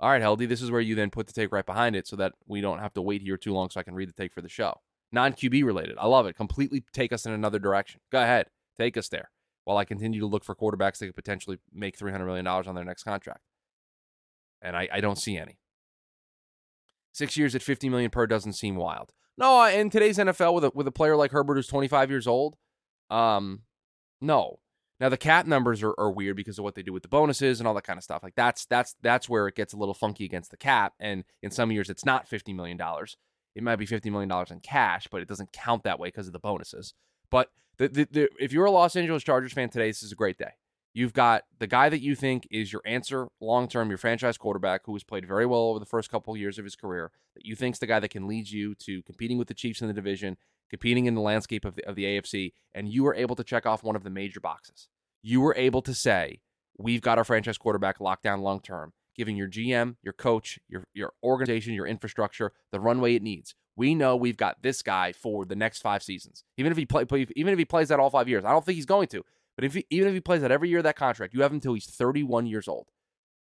All 0.00 0.10
right, 0.10 0.22
Heldy, 0.22 0.48
this 0.48 0.60
is 0.60 0.70
where 0.70 0.80
you 0.80 0.94
then 0.94 1.10
put 1.10 1.26
the 1.26 1.32
take 1.32 1.52
right 1.52 1.64
behind 1.64 1.96
it 1.96 2.06
so 2.06 2.16
that 2.16 2.32
we 2.46 2.60
don't 2.60 2.80
have 2.80 2.94
to 2.94 3.02
wait 3.02 3.22
here 3.22 3.36
too 3.36 3.52
long 3.52 3.70
so 3.70 3.80
I 3.80 3.84
can 3.84 3.94
read 3.94 4.08
the 4.08 4.12
take 4.12 4.32
for 4.32 4.40
the 4.40 4.48
show. 4.48 4.80
Non 5.12 5.32
QB 5.32 5.64
related. 5.64 5.96
I 5.98 6.06
love 6.06 6.26
it. 6.26 6.36
Completely 6.36 6.82
take 6.92 7.12
us 7.12 7.24
in 7.24 7.32
another 7.32 7.58
direction. 7.58 8.00
Go 8.10 8.20
ahead. 8.20 8.46
Take 8.76 8.96
us 8.96 9.08
there 9.08 9.30
while 9.64 9.76
I 9.76 9.84
continue 9.84 10.20
to 10.20 10.26
look 10.26 10.44
for 10.44 10.54
quarterbacks 10.54 10.98
that 10.98 11.06
could 11.06 11.14
potentially 11.14 11.58
make 11.72 11.96
$300 11.96 12.26
million 12.26 12.46
on 12.46 12.74
their 12.74 12.84
next 12.84 13.04
contract. 13.04 13.40
And 14.60 14.76
I, 14.76 14.88
I 14.92 15.00
don't 15.00 15.18
see 15.18 15.36
any. 15.36 15.58
Six 17.12 17.36
years 17.36 17.54
at 17.54 17.62
50 17.62 17.88
million 17.88 18.10
per 18.10 18.26
doesn't 18.26 18.54
seem 18.54 18.76
wild. 18.76 19.12
No, 19.38 19.64
in 19.66 19.90
today's 19.90 20.18
NFL 20.18 20.54
with 20.54 20.64
a 20.64 20.72
with 20.74 20.86
a 20.86 20.92
player 20.92 21.16
like 21.16 21.32
Herbert 21.32 21.56
who's 21.56 21.66
25 21.66 22.10
years 22.10 22.26
old, 22.26 22.56
um, 23.10 23.62
no. 24.20 24.58
Now 25.00 25.08
the 25.08 25.16
cap 25.16 25.46
numbers 25.46 25.82
are, 25.82 25.94
are 25.98 26.10
weird 26.10 26.36
because 26.36 26.58
of 26.58 26.64
what 26.64 26.74
they 26.74 26.82
do 26.82 26.92
with 26.92 27.02
the 27.02 27.08
bonuses 27.08 27.60
and 27.60 27.66
all 27.66 27.74
that 27.74 27.84
kind 27.84 27.96
of 27.96 28.04
stuff. 28.04 28.22
Like 28.22 28.34
that's 28.36 28.64
that's 28.66 28.94
that's 29.02 29.28
where 29.28 29.48
it 29.48 29.56
gets 29.56 29.72
a 29.72 29.76
little 29.76 29.94
funky 29.94 30.24
against 30.24 30.50
the 30.50 30.56
cap. 30.56 30.94
And 31.00 31.24
in 31.42 31.50
some 31.50 31.72
years 31.72 31.90
it's 31.90 32.04
not 32.04 32.28
fifty 32.28 32.52
million 32.52 32.76
dollars. 32.76 33.16
It 33.54 33.62
might 33.62 33.76
be 33.76 33.86
fifty 33.86 34.10
million 34.10 34.28
dollars 34.28 34.50
in 34.50 34.60
cash, 34.60 35.08
but 35.10 35.20
it 35.20 35.28
doesn't 35.28 35.52
count 35.52 35.84
that 35.84 35.98
way 35.98 36.08
because 36.08 36.26
of 36.26 36.32
the 36.32 36.38
bonuses. 36.38 36.94
But 37.30 37.50
the, 37.78 37.88
the, 37.88 38.08
the, 38.10 38.28
if 38.38 38.52
you're 38.52 38.66
a 38.66 38.70
Los 38.70 38.94
Angeles 38.94 39.24
Chargers 39.24 39.52
fan 39.52 39.68
today, 39.68 39.88
this 39.88 40.02
is 40.02 40.12
a 40.12 40.16
great 40.16 40.38
day. 40.38 40.52
You've 40.92 41.12
got 41.12 41.42
the 41.58 41.66
guy 41.66 41.88
that 41.88 42.00
you 42.00 42.14
think 42.14 42.46
is 42.52 42.72
your 42.72 42.82
answer 42.86 43.26
long 43.40 43.66
term, 43.66 43.88
your 43.88 43.98
franchise 43.98 44.38
quarterback, 44.38 44.82
who 44.84 44.92
has 44.92 45.02
played 45.02 45.26
very 45.26 45.44
well 45.44 45.62
over 45.62 45.80
the 45.80 45.86
first 45.86 46.08
couple 46.08 46.36
years 46.36 46.56
of 46.56 46.64
his 46.64 46.76
career. 46.76 47.10
That 47.34 47.44
you 47.44 47.56
think 47.56 47.74
is 47.74 47.80
the 47.80 47.88
guy 47.88 47.98
that 47.98 48.10
can 48.10 48.28
lead 48.28 48.48
you 48.48 48.76
to 48.76 49.02
competing 49.02 49.36
with 49.36 49.48
the 49.48 49.54
Chiefs 49.54 49.80
in 49.82 49.88
the 49.88 49.92
division, 49.92 50.36
competing 50.74 51.06
in 51.06 51.14
the 51.14 51.20
landscape 51.20 51.64
of 51.64 51.76
the, 51.76 51.88
of 51.88 51.94
the 51.94 52.02
AFC, 52.02 52.52
and 52.74 52.88
you 52.88 53.04
were 53.04 53.14
able 53.14 53.36
to 53.36 53.44
check 53.44 53.64
off 53.64 53.84
one 53.84 53.94
of 53.94 54.02
the 54.02 54.10
major 54.10 54.40
boxes. 54.40 54.88
You 55.22 55.40
were 55.40 55.54
able 55.56 55.82
to 55.82 55.94
say, 55.94 56.40
we've 56.76 57.00
got 57.00 57.16
our 57.16 57.22
franchise 57.22 57.56
quarterback 57.58 58.00
locked 58.00 58.24
down 58.24 58.40
long 58.40 58.58
term, 58.58 58.92
giving 59.16 59.36
your 59.36 59.48
GM, 59.48 59.94
your 60.02 60.12
coach, 60.12 60.58
your, 60.68 60.82
your 60.92 61.12
organization, 61.22 61.74
your 61.74 61.86
infrastructure 61.86 62.52
the 62.72 62.80
runway 62.80 63.14
it 63.14 63.22
needs. 63.22 63.54
We 63.76 63.94
know 63.94 64.16
we've 64.16 64.36
got 64.36 64.62
this 64.62 64.82
guy 64.82 65.12
for 65.12 65.44
the 65.44 65.54
next 65.54 65.80
five 65.80 66.02
seasons. 66.02 66.42
Even 66.56 66.72
if 66.72 66.78
he 66.78 66.86
play, 66.86 67.06
even 67.36 67.52
if 67.52 67.58
he 67.58 67.64
plays 67.64 67.88
that 67.90 68.00
all 68.00 68.10
five 68.10 68.28
years, 68.28 68.44
I 68.44 68.50
don't 68.50 68.64
think 68.64 68.74
he's 68.74 68.84
going 68.84 69.06
to. 69.08 69.24
But 69.54 69.64
if 69.64 69.74
he, 69.74 69.86
even 69.90 70.08
if 70.08 70.14
he 70.14 70.20
plays 70.20 70.42
that 70.42 70.50
every 70.50 70.68
year 70.68 70.78
of 70.78 70.84
that 70.84 70.96
contract, 70.96 71.34
you 71.34 71.42
have 71.42 71.52
him 71.52 71.58
until 71.58 71.74
he's 71.74 71.86
31 71.86 72.46
years 72.46 72.66
old. 72.66 72.88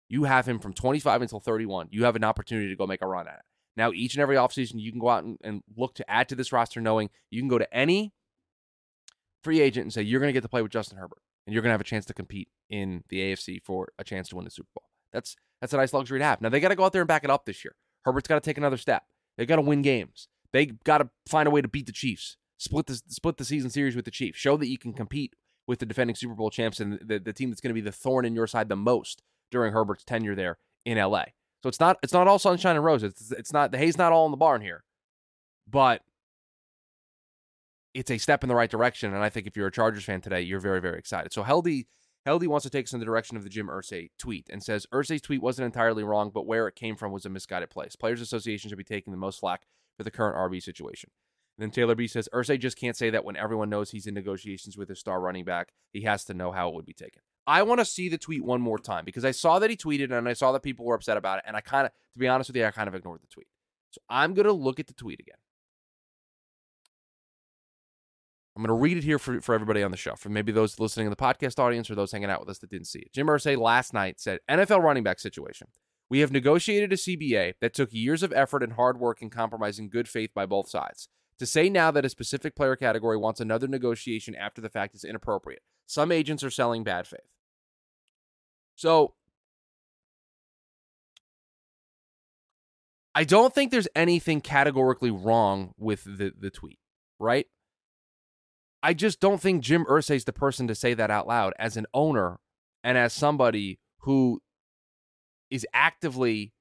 You 0.09 0.25
have 0.25 0.49
him 0.49 0.61
from 0.61 0.73
25 0.73 1.21
until 1.21 1.41
31. 1.41 1.89
You 1.91 2.05
have 2.05 2.17
an 2.17 2.25
opportunity 2.25 2.71
to 2.71 2.77
go 2.77 2.87
make 2.87 3.03
a 3.03 3.07
run 3.07 3.29
at 3.29 3.35
it. 3.35 3.45
Now, 3.79 3.93
each 3.93 4.15
and 4.15 4.21
every 4.21 4.35
offseason, 4.35 4.81
you 4.81 4.91
can 4.91 4.99
go 4.99 5.09
out 5.09 5.23
and, 5.23 5.39
and 5.43 5.63
look 5.77 5.95
to 5.95 6.11
add 6.11 6.29
to 6.31 6.35
this 6.35 6.53
roster, 6.53 6.81
knowing 6.81 7.11
you 7.31 7.41
can 7.41 7.49
go 7.49 7.59
to 7.59 7.75
any 7.75 8.13
free 9.45 9.61
agent 9.61 9.85
and 9.85 9.93
say, 9.93 10.03
you're 10.03 10.19
going 10.19 10.29
to 10.29 10.33
get 10.33 10.43
to 10.43 10.49
play 10.49 10.63
with 10.63 10.73
Justin 10.73 10.99
Herbert 10.99 11.23
and 11.47 11.55
you're 11.55 11.63
going 11.63 11.71
to 11.71 11.75
have 11.75 11.81
a 11.81 11.85
chance 11.85 12.05
to 12.07 12.13
compete 12.13 12.49
in 12.69 13.05
the 13.09 13.21
AFC 13.21 13.63
for 13.63 13.93
a 13.97 14.03
chance 14.03 14.29
to 14.31 14.37
win 14.37 14.45
the 14.45 14.51
Super 14.51 14.69
Bowl. 14.75 14.91
That's 15.13 15.37
that's 15.61 15.73
a 15.73 15.77
nice 15.77 15.93
luxury 15.93 16.19
to 16.19 16.25
have. 16.25 16.41
Now, 16.41 16.49
they 16.49 16.59
got 16.59 16.69
to 16.69 16.75
go 16.75 16.85
out 16.85 16.93
there 16.93 17.03
and 17.03 17.09
back 17.09 17.23
it 17.23 17.31
up 17.31 17.45
this 17.45 17.65
year. 17.65 17.77
Herbert's 18.05 18.27
got 18.27 18.35
to 18.35 18.41
take 18.41 18.59
another 18.59 18.77
step. 18.77 19.05
They 19.37 19.47
got 19.47 19.57
to 19.57 19.63
win 19.63 19.83
games. 19.83 20.27
They 20.53 20.67
got 20.67 20.99
to 20.99 21.11
find 21.29 21.47
a 21.47 21.51
way 21.51 21.63
to 21.63 21.69
beat 21.69 21.87
the 21.87 21.93
Chiefs. 21.93 22.37
Split 22.59 22.87
the 22.87 23.01
split 23.07 23.37
the 23.37 23.45
season 23.45 23.71
series 23.71 23.95
with 23.95 24.05
the 24.07 24.11
Chiefs. 24.11 24.39
Show 24.39 24.57
that 24.57 24.69
you 24.69 24.79
can 24.79 24.93
compete 24.93 25.35
with 25.69 25.79
the 25.79 25.87
defending 25.87 26.17
Super 26.17 26.35
Bowl 26.35 26.51
champs 26.51 26.81
and 26.81 26.99
the, 27.01 27.21
the 27.21 27.33
team 27.33 27.51
that's 27.51 27.61
going 27.61 27.71
to 27.71 27.75
be 27.75 27.81
the 27.81 27.93
thorn 27.93 28.25
in 28.25 28.35
your 28.35 28.49
side 28.49 28.69
the 28.69 28.77
most 28.77 29.23
during 29.53 29.73
Herbert's 29.73 30.05
tenure 30.05 30.35
there 30.35 30.59
in 30.85 30.99
LA. 30.99 31.27
So 31.63 31.69
it's 31.69 31.81
not 31.81 31.99
it's 32.03 32.13
not 32.13 32.29
all 32.29 32.39
sunshine 32.39 32.77
and 32.77 32.85
roses. 32.85 33.13
It's, 33.13 33.33
it's 33.33 33.53
not 33.53 33.73
the 33.73 33.79
hay's 33.79 33.99
not 33.99 34.13
all 34.13 34.27
in 34.27 34.31
the 34.31 34.37
barn 34.37 34.63
here, 34.63 34.85
but 35.69 36.03
it's 37.95 38.11
a 38.11 38.19
step 38.19 38.45
in 38.45 38.49
the 38.49 38.55
right 38.55 38.71
direction. 38.71 39.13
And 39.13 39.25
I 39.25 39.29
think 39.29 39.47
if 39.47 39.57
you're 39.57 39.67
a 39.67 39.73
Chargers 39.73 40.05
fan 40.05 40.21
today, 40.21 40.41
you're 40.41 40.61
very, 40.61 40.81
very 40.81 40.99
excited. 40.99 41.33
So 41.33 41.43
Heldy 41.43 41.87
Heldy 42.27 42.47
wants 42.47 42.65
to 42.65 42.71
take 42.71 42.87
us 42.87 42.93
in 42.93 43.01
the 43.01 43.07
direction 43.07 43.37
of 43.37 43.43
the 43.43 43.49
Jim 43.49 43.69
Irsay 43.69 44.11
tweet 44.19 44.49
and 44.51 44.63
says 44.63 44.87
Irsay's 44.93 45.23
tweet 45.23 45.43
wasn't 45.43 45.67
entirely 45.67 46.05
wrong, 46.05 46.31
but 46.33 46.47
where 46.47 46.69
it 46.69 46.75
came 46.75 46.95
from 46.95 47.11
was 47.11 47.25
a 47.25 47.31
misguided 47.31 47.71
place. 47.71 47.97
Players 47.97 48.21
Association 48.21 48.69
should 48.69 48.79
be 48.79 48.85
taking 48.85 49.13
the 49.13 49.19
most 49.19 49.41
flack 49.41 49.63
for 49.97 50.05
the 50.05 50.11
current 50.11 50.37
RB 50.37 50.63
situation. 50.63 51.11
And 51.57 51.63
then 51.63 51.71
Taylor 51.71 51.95
B 51.95 52.07
says 52.07 52.29
Irsay 52.33 52.61
just 52.61 52.79
can't 52.79 52.97
say 52.97 53.11
that 53.11 53.25
when 53.25 53.37
everyone 53.37 53.71
knows 53.71 53.91
he's 53.91 54.07
in 54.07 54.15
negotiations 54.15 54.77
with 54.77 54.89
his 54.89 55.01
star 55.01 55.21
running 55.21 55.45
back. 55.45 55.73
He 55.93 56.03
has 56.03 56.25
to 56.27 56.35
know 56.35 56.53
how 56.53 56.69
it 56.69 56.75
would 56.75 56.87
be 56.87 56.93
taken. 56.93 57.23
I 57.49 57.63
want 57.63 57.81
to 57.81 57.85
see 57.87 58.11
the 58.11 58.19
tweet 58.19 58.45
one 58.45 58.61
more 58.61 58.79
time 58.79 59.07
because 59.07 59.25
I 59.25 59.31
saw 59.31 59.59
that 59.59 59.71
he 59.71 59.77
tweeted 59.77 60.13
and 60.13 60.29
I 60.29 60.35
saw 60.35 60.53
that 60.53 60.63
people 60.63 60.85
were 60.85 60.95
upset 60.95 61.17
about 61.17 61.39
it. 61.39 61.45
And 61.47 61.57
I 61.57 61.63
kind 61.63 61.87
of, 61.87 61.93
to 62.13 62.19
be 62.19 62.29
honest 62.29 62.51
with 62.51 62.57
you, 62.57 62.67
I 62.67 62.71
kind 62.71 62.89
of 62.89 62.95
ignored 62.95 63.23
the 63.23 63.27
tweet. 63.27 63.47
So 63.91 64.03
I'm 64.11 64.35
going 64.35 64.45
to 64.45 64.53
look 64.53 64.79
at 64.79 64.87
the 64.87 64.93
tweet 64.93 65.19
again. 65.19 65.39
I'm 68.55 68.63
going 68.63 68.69
to 68.77 68.83
read 68.83 68.99
it 68.99 69.05
here 69.05 69.19
for, 69.19 69.41
for 69.41 69.55
everybody 69.55 69.83
on 69.83 69.91
the 69.91 69.97
show, 69.97 70.15
for 70.15 70.29
maybe 70.29 70.53
those 70.53 70.79
listening 70.79 71.07
in 71.07 71.11
the 71.11 71.17
podcast 71.17 71.59
audience 71.59 71.91
or 71.91 71.95
those 71.95 72.13
hanging 72.13 72.29
out 72.29 72.41
with 72.41 72.51
us 72.51 72.59
that 72.59 72.69
didn't 72.69 72.87
see 72.89 72.99
it. 72.99 73.15
Jim 73.15 73.29
Irsay 73.29 73.57
last 73.57 73.95
night 73.95 74.21
said 74.21 74.41
NFL 74.51 74.83
running 74.83 75.03
back 75.05 75.19
situation. 75.19 75.69
We 76.11 76.21
have 76.21 76.33
negotiated 76.33 76.93
a 76.93 76.97
CBA 76.97 77.55
that 77.63 77.73
took 77.73 77.95
years 77.95 78.23
of 78.23 78.33
effort 78.35 78.63
and 78.63 78.75
hard 78.75 79.01
work 79.01 79.23
and 79.23 79.33
compromising 79.33 79.89
good 79.89 80.09
faith 80.09 80.35
by 80.35 80.45
both 80.45 80.69
sides. 80.69 81.09
To 81.39 81.47
say 81.47 81.71
now 81.71 81.91
that 81.93 82.05
a 82.05 82.11
specific 82.11 82.55
player 82.55 82.77
category 82.77 83.17
wants 83.17 83.41
another 83.41 83.69
negotiation 83.69 84.35
after 84.35 84.61
the 84.61 84.69
fact 84.69 84.95
is 84.95 85.05
inappropriate. 85.05 85.63
Some 85.87 86.13
agents 86.13 86.45
are 86.45 86.51
selling 86.51 86.85
bad 86.85 87.07
faith. 87.07 87.21
So 88.79 89.15
I 93.13 93.25
don't 93.25 93.53
think 93.53 93.73
there's 93.73 93.89
anything 93.97 94.41
categorically 94.41 95.11
wrong 95.11 95.75
with 95.77 96.05
the, 96.05 96.33
the 96.39 96.49
tweet, 96.49 96.79
right? 97.19 97.47
I 98.81 98.95
just 98.95 99.19
don't 99.19 99.41
think 99.41 99.65
Jim 99.65 99.85
Irsay 99.87 100.15
is 100.15 100.27
the 100.27 100.33
person 100.33 100.69
to 100.69 100.77
say 100.77 100.95
that 100.95 101.11
out 101.11 101.27
loud 101.27 101.55
as 101.59 101.77
an 101.77 101.87
owner 101.93 102.39
and 102.85 102.97
as 102.97 103.13
somebody 103.13 103.81
who 104.03 104.41
is 105.51 105.67
actively 105.75 106.53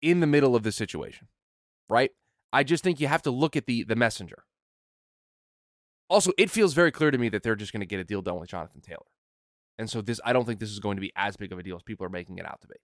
in 0.00 0.20
the 0.20 0.26
middle 0.28 0.54
of 0.54 0.62
the 0.62 0.70
situation, 0.70 1.26
right? 1.88 2.12
I 2.52 2.62
just 2.62 2.84
think 2.84 3.00
you 3.00 3.08
have 3.08 3.22
to 3.22 3.32
look 3.32 3.56
at 3.56 3.66
the 3.66 3.82
the 3.82 3.96
messenger. 3.96 4.44
Also, 6.08 6.30
it 6.38 6.48
feels 6.48 6.74
very 6.74 6.92
clear 6.92 7.10
to 7.10 7.18
me 7.18 7.28
that 7.30 7.42
they're 7.42 7.56
just 7.56 7.72
going 7.72 7.80
to 7.80 7.86
get 7.86 7.98
a 7.98 8.04
deal 8.04 8.22
done 8.22 8.38
with 8.38 8.50
Jonathan 8.50 8.80
Taylor. 8.80 9.06
And 9.78 9.90
so 9.90 10.00
this 10.00 10.20
I 10.24 10.32
don't 10.32 10.44
think 10.44 10.60
this 10.60 10.70
is 10.70 10.80
going 10.80 10.96
to 10.96 11.00
be 11.00 11.12
as 11.16 11.36
big 11.36 11.52
of 11.52 11.58
a 11.58 11.62
deal 11.62 11.76
as 11.76 11.82
people 11.82 12.06
are 12.06 12.10
making 12.10 12.38
it 12.38 12.46
out 12.46 12.60
to 12.62 12.68
be. 12.68 12.76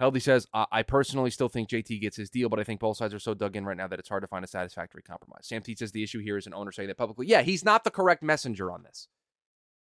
Heldy 0.00 0.22
says, 0.22 0.46
I 0.54 0.82
personally 0.82 1.28
still 1.28 1.50
think 1.50 1.68
JT 1.68 2.00
gets 2.00 2.16
his 2.16 2.30
deal, 2.30 2.48
but 2.48 2.58
I 2.58 2.64
think 2.64 2.80
both 2.80 2.96
sides 2.96 3.12
are 3.12 3.18
so 3.18 3.34
dug 3.34 3.54
in 3.54 3.66
right 3.66 3.76
now 3.76 3.86
that 3.86 3.98
it's 3.98 4.08
hard 4.08 4.22
to 4.22 4.28
find 4.28 4.42
a 4.42 4.48
satisfactory 4.48 5.02
compromise. 5.02 5.46
Sam 5.46 5.60
T 5.60 5.74
says 5.74 5.92
the 5.92 6.02
issue 6.02 6.20
here 6.20 6.38
is 6.38 6.46
an 6.46 6.54
owner 6.54 6.72
saying 6.72 6.88
that 6.88 6.96
publicly. 6.96 7.26
Yeah, 7.26 7.42
he's 7.42 7.66
not 7.66 7.84
the 7.84 7.90
correct 7.90 8.22
messenger 8.22 8.72
on 8.72 8.82
this. 8.82 9.08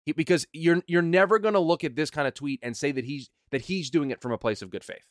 He, 0.04 0.12
because 0.12 0.46
you're 0.52 0.82
you're 0.87 1.02
never 1.02 1.40
going 1.40 1.54
to 1.54 1.61
look 1.61 1.82
at 1.82 1.96
this 1.96 2.11
kind 2.11 2.28
of 2.28 2.34
tweet 2.34 2.61
and 2.62 2.76
say 2.76 2.92
that 2.92 3.04
he's 3.04 3.28
that 3.50 3.62
he's 3.62 3.90
doing 3.90 4.12
it 4.12 4.20
from 4.20 4.30
a 4.30 4.38
place 4.38 4.62
of 4.62 4.70
good 4.70 4.84
faith. 4.84 5.04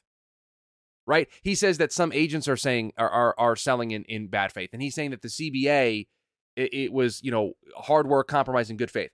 Right? 1.05 1.27
He 1.41 1.53
says 1.53 1.79
that 1.79 1.91
some 1.91 2.13
agents 2.13 2.47
are 2.47 2.55
saying 2.55 2.93
are 2.97 3.09
are, 3.09 3.35
are 3.37 3.55
selling 3.57 3.91
in, 3.91 4.05
in 4.05 4.27
bad 4.27 4.53
faith, 4.53 4.69
and 4.71 4.81
he's 4.81 4.95
saying 4.95 5.11
that 5.11 5.21
the 5.21 5.27
CBA 5.27 6.07
it, 6.55 6.73
it 6.73 6.93
was 6.93 7.21
you 7.23 7.31
know 7.31 7.53
hard 7.75 8.07
work, 8.07 8.29
compromise, 8.29 8.69
and 8.69 8.79
good 8.79 8.91
faith. 8.91 9.11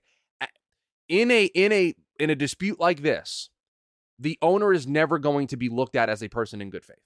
In 1.08 1.32
a 1.32 1.46
in 1.46 1.72
a 1.72 1.94
in 2.20 2.30
a 2.30 2.34
dispute 2.34 2.78
like 2.78 3.02
this, 3.02 3.50
the 4.18 4.38
owner 4.42 4.72
is 4.72 4.86
never 4.86 5.18
going 5.18 5.46
to 5.48 5.56
be 5.56 5.68
looked 5.68 5.96
at 5.96 6.08
as 6.08 6.22
a 6.22 6.28
person 6.28 6.60
in 6.60 6.70
good 6.70 6.84
faith. 6.84 6.98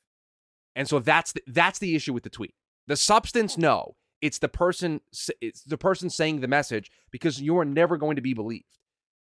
And 0.74 0.88
so 0.88 0.98
that's 0.98 1.32
the, 1.32 1.42
that's 1.46 1.78
the 1.78 1.94
issue 1.94 2.12
with 2.12 2.24
the 2.24 2.30
tweet. 2.30 2.54
The 2.86 2.96
substance, 2.96 3.56
no, 3.56 3.96
it's 4.20 4.38
the 4.38 4.48
person 4.48 5.00
it's 5.40 5.62
the 5.62 5.78
person 5.78 6.10
saying 6.10 6.40
the 6.40 6.48
message 6.48 6.90
because 7.10 7.40
you 7.40 7.58
are 7.58 7.64
never 7.64 7.96
going 7.96 8.16
to 8.16 8.22
be 8.22 8.34
believed. 8.34 8.78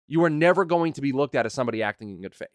You 0.08 0.24
are 0.24 0.30
never 0.30 0.66
going 0.66 0.94
to 0.94 1.02
be 1.02 1.12
looked 1.12 1.36
at 1.36 1.46
as 1.46 1.54
somebody 1.54 1.84
acting 1.84 2.10
in 2.10 2.22
good 2.22 2.36
faith. 2.36 2.48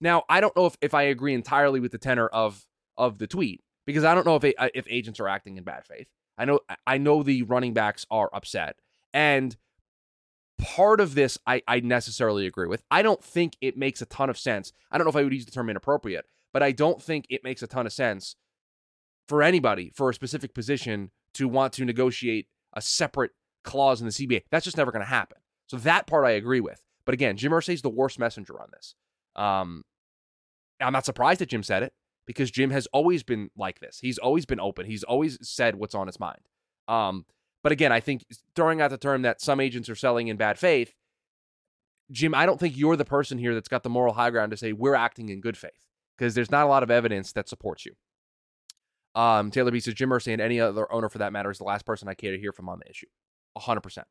Now, 0.00 0.24
I 0.28 0.40
don't 0.40 0.56
know 0.56 0.66
if, 0.66 0.76
if 0.80 0.94
I 0.94 1.02
agree 1.02 1.34
entirely 1.34 1.80
with 1.80 1.92
the 1.92 1.98
tenor 1.98 2.26
of 2.28 2.66
of 2.96 3.18
the 3.18 3.26
tweet 3.26 3.62
because 3.86 4.04
I 4.04 4.14
don't 4.14 4.26
know 4.26 4.36
if 4.36 4.44
uh, 4.58 4.68
if 4.74 4.86
agents 4.88 5.20
are 5.20 5.28
acting 5.28 5.58
in 5.58 5.64
bad 5.64 5.84
faith. 5.84 6.08
I 6.38 6.44
know 6.44 6.60
I 6.86 6.98
know 6.98 7.22
the 7.22 7.42
running 7.42 7.74
backs 7.74 8.06
are 8.10 8.30
upset 8.32 8.76
and 9.12 9.56
part 10.62 11.00
of 11.00 11.14
this 11.14 11.38
I, 11.46 11.60
I 11.66 11.80
necessarily 11.80 12.46
agree 12.46 12.68
with. 12.68 12.82
I 12.90 13.02
don't 13.02 13.22
think 13.22 13.56
it 13.60 13.76
makes 13.76 14.00
a 14.00 14.06
ton 14.06 14.30
of 14.30 14.38
sense. 14.38 14.72
I 14.90 14.96
don't 14.96 15.04
know 15.04 15.10
if 15.10 15.16
I 15.16 15.24
would 15.24 15.32
use 15.32 15.44
the 15.44 15.50
term 15.50 15.68
inappropriate, 15.68 16.24
but 16.52 16.62
I 16.62 16.70
don't 16.70 17.02
think 17.02 17.26
it 17.28 17.42
makes 17.42 17.62
a 17.62 17.66
ton 17.66 17.84
of 17.84 17.92
sense 17.92 18.36
for 19.28 19.42
anybody 19.42 19.92
for 19.94 20.08
a 20.08 20.14
specific 20.14 20.54
position 20.54 21.10
to 21.34 21.48
want 21.48 21.72
to 21.74 21.84
negotiate 21.84 22.46
a 22.74 22.80
separate 22.80 23.32
clause 23.64 24.00
in 24.00 24.06
the 24.06 24.12
CBA. 24.12 24.42
That's 24.50 24.64
just 24.64 24.76
never 24.76 24.92
going 24.92 25.04
to 25.04 25.10
happen. 25.10 25.38
So 25.66 25.78
that 25.78 26.06
part 26.06 26.26
I 26.26 26.30
agree 26.30 26.60
with. 26.60 26.80
But 27.04 27.14
again, 27.14 27.36
Jim 27.36 27.52
Irsay 27.52 27.74
is 27.74 27.82
the 27.82 27.90
worst 27.90 28.18
messenger 28.18 28.60
on 28.60 28.68
this. 28.72 28.94
Um, 29.34 29.84
I'm 30.80 30.92
not 30.92 31.04
surprised 31.04 31.40
that 31.40 31.48
Jim 31.48 31.62
said 31.62 31.82
it 31.82 31.92
because 32.26 32.50
Jim 32.50 32.70
has 32.70 32.86
always 32.88 33.22
been 33.22 33.50
like 33.56 33.80
this. 33.80 33.98
He's 34.00 34.18
always 34.18 34.46
been 34.46 34.60
open. 34.60 34.86
He's 34.86 35.02
always 35.02 35.38
said 35.42 35.74
what's 35.74 35.94
on 35.94 36.06
his 36.06 36.20
mind. 36.20 36.40
Um, 36.86 37.24
but 37.62 37.72
again, 37.72 37.92
I 37.92 38.00
think 38.00 38.24
throwing 38.54 38.80
out 38.80 38.90
the 38.90 38.98
term 38.98 39.22
that 39.22 39.40
some 39.40 39.60
agents 39.60 39.88
are 39.88 39.94
selling 39.94 40.28
in 40.28 40.36
bad 40.36 40.58
faith, 40.58 40.94
Jim, 42.10 42.34
I 42.34 42.46
don't 42.46 42.60
think 42.60 42.76
you're 42.76 42.96
the 42.96 43.04
person 43.04 43.38
here 43.38 43.54
that's 43.54 43.68
got 43.68 43.82
the 43.82 43.90
moral 43.90 44.14
high 44.14 44.30
ground 44.30 44.50
to 44.50 44.56
say 44.56 44.72
we're 44.72 44.94
acting 44.94 45.28
in 45.28 45.40
good 45.40 45.56
faith 45.56 45.70
because 46.16 46.34
there's 46.34 46.50
not 46.50 46.64
a 46.64 46.68
lot 46.68 46.82
of 46.82 46.90
evidence 46.90 47.32
that 47.32 47.48
supports 47.48 47.86
you. 47.86 47.92
Um, 49.14 49.50
Taylor 49.50 49.70
B 49.70 49.80
says 49.80 49.94
Jim 49.94 50.10
Irsay 50.10 50.32
and 50.32 50.42
any 50.42 50.60
other 50.60 50.90
owner 50.92 51.08
for 51.08 51.18
that 51.18 51.32
matter 51.32 51.50
is 51.50 51.58
the 51.58 51.64
last 51.64 51.84
person 51.84 52.08
I 52.08 52.14
care 52.14 52.32
to 52.32 52.38
hear 52.38 52.52
from 52.52 52.68
on 52.68 52.80
the 52.82 52.90
issue. 52.90 53.06
100%. 53.58 54.04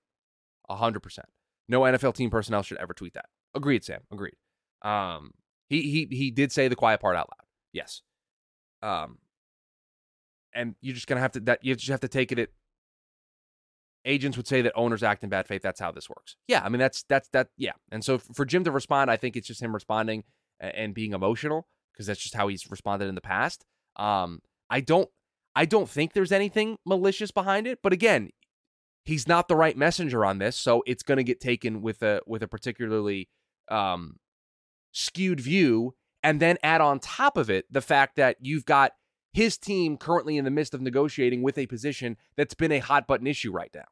100%. 0.69 1.19
No 1.67 1.81
NFL 1.81 2.15
team 2.15 2.29
personnel 2.29 2.63
should 2.63 2.77
ever 2.77 2.93
tweet 2.93 3.13
that. 3.13 3.25
Agreed, 3.55 3.83
Sam. 3.83 4.01
Agreed. 4.11 4.35
Um, 4.81 5.31
he 5.69 5.83
he 5.83 6.15
he 6.15 6.31
did 6.31 6.51
say 6.51 6.67
the 6.67 6.75
quiet 6.75 6.99
part 6.99 7.15
out 7.15 7.29
loud. 7.29 7.45
Yes. 7.71 8.01
Um, 8.81 9.19
and 10.53 10.75
you're 10.81 10.95
just 10.95 11.07
gonna 11.07 11.21
have 11.21 11.31
to 11.33 11.39
that 11.41 11.63
you 11.63 11.75
just 11.75 11.89
have 11.89 12.01
to 12.01 12.07
take 12.07 12.31
it 12.31 12.39
at 12.39 12.49
agents 14.05 14.37
would 14.37 14.47
say 14.47 14.61
that 14.61 14.73
owners 14.75 15.03
act 15.03 15.23
in 15.23 15.29
bad 15.29 15.47
faith. 15.47 15.61
That's 15.61 15.79
how 15.79 15.91
this 15.91 16.09
works. 16.09 16.35
Yeah, 16.47 16.61
I 16.63 16.69
mean 16.69 16.79
that's 16.79 17.03
that's 17.09 17.29
that. 17.29 17.49
Yeah, 17.57 17.73
and 17.91 18.03
so 18.03 18.17
for 18.17 18.45
Jim 18.45 18.63
to 18.63 18.71
respond, 18.71 19.11
I 19.11 19.17
think 19.17 19.35
it's 19.35 19.47
just 19.47 19.61
him 19.61 19.73
responding 19.73 20.23
and 20.59 20.93
being 20.93 21.13
emotional 21.13 21.67
because 21.91 22.07
that's 22.07 22.21
just 22.21 22.35
how 22.35 22.47
he's 22.47 22.69
responded 22.69 23.07
in 23.07 23.15
the 23.15 23.21
past. 23.21 23.65
Um, 23.95 24.39
I 24.69 24.81
don't 24.81 25.09
I 25.55 25.65
don't 25.65 25.89
think 25.89 26.13
there's 26.13 26.31
anything 26.31 26.77
malicious 26.85 27.31
behind 27.31 27.67
it, 27.67 27.79
but 27.83 27.93
again, 27.93 28.29
he's 29.03 29.27
not 29.27 29.47
the 29.47 29.55
right 29.55 29.77
messenger 29.77 30.23
on 30.23 30.37
this, 30.37 30.55
so 30.55 30.83
it's 30.85 31.03
going 31.03 31.17
to 31.17 31.23
get 31.23 31.39
taken 31.39 31.81
with 31.81 32.01
a 32.01 32.21
with 32.25 32.43
a 32.43 32.47
particularly 32.47 33.29
um, 33.69 34.17
skewed 34.91 35.39
view, 35.39 35.95
and 36.23 36.39
then 36.39 36.57
add 36.63 36.81
on 36.81 36.99
top 36.99 37.37
of 37.37 37.49
it 37.49 37.65
the 37.69 37.81
fact 37.81 38.15
that 38.15 38.37
you've 38.39 38.65
got 38.65 38.93
his 39.33 39.57
team 39.57 39.97
currently 39.97 40.37
in 40.37 40.45
the 40.45 40.51
midst 40.51 40.73
of 40.73 40.81
negotiating 40.81 41.41
with 41.41 41.57
a 41.57 41.67
position 41.67 42.17
that's 42.35 42.53
been 42.53 42.71
a 42.71 42.79
hot 42.79 43.07
button 43.07 43.27
issue 43.27 43.51
right 43.51 43.71
now. 43.73 43.85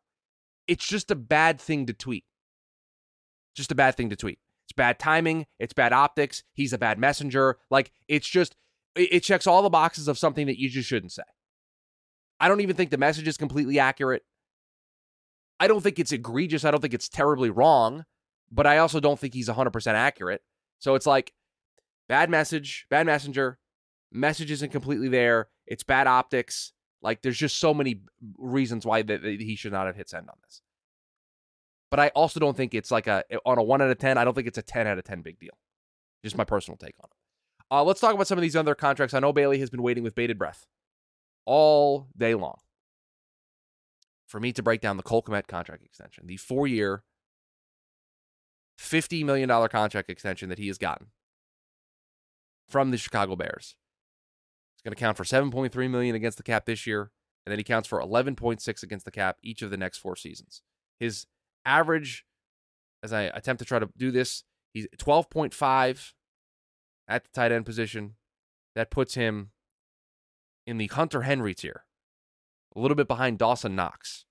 It's 0.67 0.85
just 0.85 1.09
a 1.11 1.15
bad 1.15 1.59
thing 1.59 1.85
to 1.87 1.93
tweet. 1.93 2.25
Just 3.55 3.71
a 3.71 3.75
bad 3.75 3.95
thing 3.95 4.09
to 4.09 4.15
tweet. 4.15 4.39
It's 4.65 4.73
bad 4.73 4.99
timing. 4.99 5.47
It's 5.57 5.73
bad 5.73 5.93
optics. 5.93 6.43
He's 6.53 6.73
a 6.73 6.77
bad 6.77 6.99
messenger. 6.99 7.57
Like, 7.71 7.91
it's 8.07 8.27
just, 8.27 8.55
it 8.95 9.21
checks 9.21 9.47
all 9.47 9.63
the 9.63 9.69
boxes 9.69 10.07
of 10.07 10.17
something 10.17 10.45
that 10.47 10.59
you 10.59 10.69
just 10.69 10.87
shouldn't 10.87 11.11
say. 11.11 11.23
I 12.39 12.47
don't 12.47 12.61
even 12.61 12.75
think 12.75 12.91
the 12.91 12.97
message 12.97 13.27
is 13.27 13.37
completely 13.37 13.79
accurate. 13.79 14.23
I 15.59 15.67
don't 15.67 15.81
think 15.81 15.99
it's 15.99 16.11
egregious. 16.11 16.63
I 16.63 16.71
don't 16.71 16.81
think 16.81 16.93
it's 16.93 17.09
terribly 17.09 17.49
wrong, 17.49 18.05
but 18.51 18.67
I 18.67 18.77
also 18.77 18.99
don't 18.99 19.19
think 19.19 19.33
he's 19.33 19.49
100% 19.49 19.93
accurate. 19.93 20.41
So 20.79 20.95
it's 20.95 21.05
like 21.05 21.33
bad 22.07 22.29
message, 22.29 22.85
bad 22.89 23.05
messenger, 23.05 23.57
message 24.11 24.51
isn't 24.51 24.71
completely 24.71 25.07
there. 25.07 25.47
It's 25.67 25.83
bad 25.83 26.07
optics. 26.07 26.73
Like 27.01 27.21
there's 27.21 27.37
just 27.37 27.57
so 27.57 27.73
many 27.73 28.01
reasons 28.37 28.85
why 28.85 29.01
that 29.03 29.23
he 29.23 29.55
should 29.55 29.71
not 29.71 29.87
have 29.87 29.95
hit 29.95 30.09
send 30.09 30.29
on 30.29 30.35
this. 30.43 30.61
But 31.91 31.99
I 31.99 32.09
also 32.09 32.39
don't 32.39 32.57
think 32.57 32.73
it's 32.73 32.91
like 32.91 33.07
a 33.07 33.23
on 33.45 33.57
a 33.57 33.63
one 33.63 33.81
out 33.81 33.89
of 33.89 33.97
ten. 33.97 34.17
I 34.17 34.23
don't 34.23 34.33
think 34.33 34.47
it's 34.47 34.57
a 34.57 34.63
ten 34.63 34.85
out 34.85 34.97
of 34.97 35.05
ten 35.05 35.21
big 35.21 35.39
deal. 35.39 35.57
Just 36.23 36.37
my 36.37 36.43
personal 36.43 36.77
take 36.77 36.95
on 37.01 37.09
it. 37.09 37.15
Uh, 37.71 37.83
let's 37.83 38.01
talk 38.01 38.13
about 38.13 38.27
some 38.27 38.37
of 38.37 38.41
these 38.41 38.55
other 38.55 38.75
contracts. 38.75 39.13
I 39.13 39.19
know 39.19 39.31
Bailey 39.31 39.59
has 39.59 39.69
been 39.69 39.83
waiting 39.83 40.03
with 40.03 40.15
bated 40.15 40.37
breath 40.37 40.65
all 41.45 42.07
day 42.17 42.35
long 42.35 42.57
for 44.27 44.39
me 44.39 44.51
to 44.53 44.61
break 44.61 44.81
down 44.81 44.97
the 44.97 45.03
Cole 45.03 45.23
Kmet 45.23 45.47
contract 45.47 45.83
extension, 45.83 46.27
the 46.27 46.37
four-year, 46.37 47.03
fifty 48.77 49.23
million 49.23 49.49
dollar 49.49 49.67
contract 49.67 50.09
extension 50.09 50.49
that 50.49 50.59
he 50.59 50.67
has 50.67 50.77
gotten 50.77 51.07
from 52.67 52.91
the 52.91 52.97
Chicago 52.97 53.35
Bears. 53.35 53.75
He's 54.79 54.83
going 54.85 54.95
to 54.95 54.99
count 54.99 55.17
for 55.17 55.25
7.3 55.25 55.89
million 55.89 56.15
against 56.15 56.37
the 56.37 56.43
cap 56.43 56.65
this 56.65 56.87
year, 56.87 57.11
and 57.45 57.51
then 57.51 57.59
he 57.59 57.65
counts 57.65 57.85
for 57.85 57.99
11.6 57.99 58.81
against 58.81 59.03
the 59.03 59.11
cap 59.11 59.35
each 59.43 59.61
of 59.61 59.71
the 59.71 59.77
next 59.77 59.97
four 59.97 60.15
seasons. 60.15 60.61
His 61.01 61.25
average, 61.65 62.23
as 63.03 63.11
I 63.11 63.23
attempt 63.23 63.59
to 63.59 63.65
try 63.65 63.79
to 63.79 63.89
do 63.97 64.09
this, 64.09 64.45
he's 64.73 64.87
12.5 64.97 66.13
at 67.09 67.23
the 67.25 67.29
tight 67.33 67.51
end 67.51 67.65
position. 67.65 68.15
That 68.75 68.89
puts 68.89 69.15
him 69.15 69.49
in 70.65 70.77
the 70.77 70.87
Hunter 70.87 71.23
Henry 71.23 71.53
tier, 71.53 71.83
a 72.73 72.79
little 72.79 72.95
bit 72.95 73.07
behind 73.09 73.37
Dawson 73.37 73.75
Knox. 73.75 74.23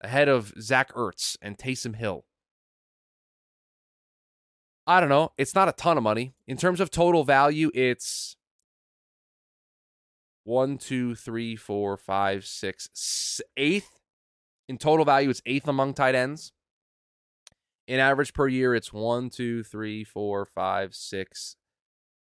ahead 0.00 0.28
of 0.28 0.54
Zach 0.58 0.94
Ertz 0.94 1.36
and 1.42 1.58
Taysom 1.58 1.96
Hill. 1.96 2.24
I 4.86 5.00
don't 5.00 5.08
know. 5.10 5.32
It's 5.36 5.54
not 5.54 5.68
a 5.68 5.72
ton 5.72 5.98
of 5.98 6.02
money. 6.02 6.34
In 6.46 6.56
terms 6.56 6.80
of 6.80 6.90
total 6.90 7.24
value, 7.24 7.70
it's 7.74 8.36
one, 10.44 10.78
two, 10.78 11.14
three, 11.14 11.56
four, 11.56 11.96
five, 11.96 12.44
six, 12.44 13.40
eighth. 13.56 13.90
In 14.68 14.78
total 14.78 15.04
value, 15.04 15.30
it's 15.30 15.42
eighth 15.44 15.68
among 15.68 15.94
tight 15.94 16.14
ends. 16.14 16.52
In 17.86 18.00
average 18.00 18.32
per 18.32 18.48
year, 18.48 18.74
it's 18.74 18.92
one, 18.92 19.28
two, 19.28 19.62
three, 19.62 20.04
four, 20.04 20.46
five, 20.46 20.94
six, 20.94 21.56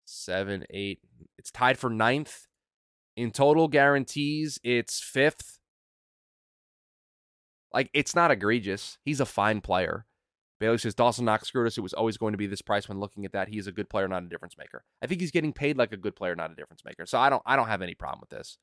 seven, 0.05 0.65
eight. 0.69 0.99
It's 1.37 1.51
tied 1.51 1.77
for 1.77 1.89
ninth. 1.89 2.47
In 3.15 3.31
total 3.31 3.67
guarantees, 3.67 4.59
it's 4.63 4.99
fifth. 4.99 5.59
Like, 7.73 7.89
it's 7.93 8.15
not 8.15 8.31
egregious. 8.31 8.97
He's 9.03 9.19
a 9.19 9.25
fine 9.25 9.61
player. 9.61 10.05
Bailey 10.61 10.77
says 10.77 10.93
Dawson 10.93 11.25
Knox 11.25 11.47
screwed 11.47 11.65
us. 11.65 11.79
It 11.79 11.81
was 11.81 11.93
always 11.93 12.17
going 12.17 12.33
to 12.33 12.37
be 12.37 12.45
this 12.45 12.61
price 12.61 12.87
when 12.87 12.99
looking 12.99 13.25
at 13.25 13.31
that. 13.31 13.47
He 13.47 13.57
is 13.57 13.65
a 13.65 13.71
good 13.71 13.89
player, 13.89 14.07
not 14.07 14.21
a 14.21 14.27
difference 14.27 14.55
maker. 14.59 14.83
I 15.01 15.07
think 15.07 15.19
he's 15.19 15.31
getting 15.31 15.53
paid 15.53 15.75
like 15.75 15.91
a 15.91 15.97
good 15.97 16.15
player, 16.15 16.35
not 16.35 16.51
a 16.51 16.55
difference 16.55 16.85
maker. 16.85 17.07
So 17.07 17.17
I 17.17 17.31
don't 17.31 17.41
I 17.47 17.55
don't 17.55 17.67
have 17.67 17.81
any 17.81 17.95
problem 17.95 18.19
with 18.21 18.29
this. 18.29 18.59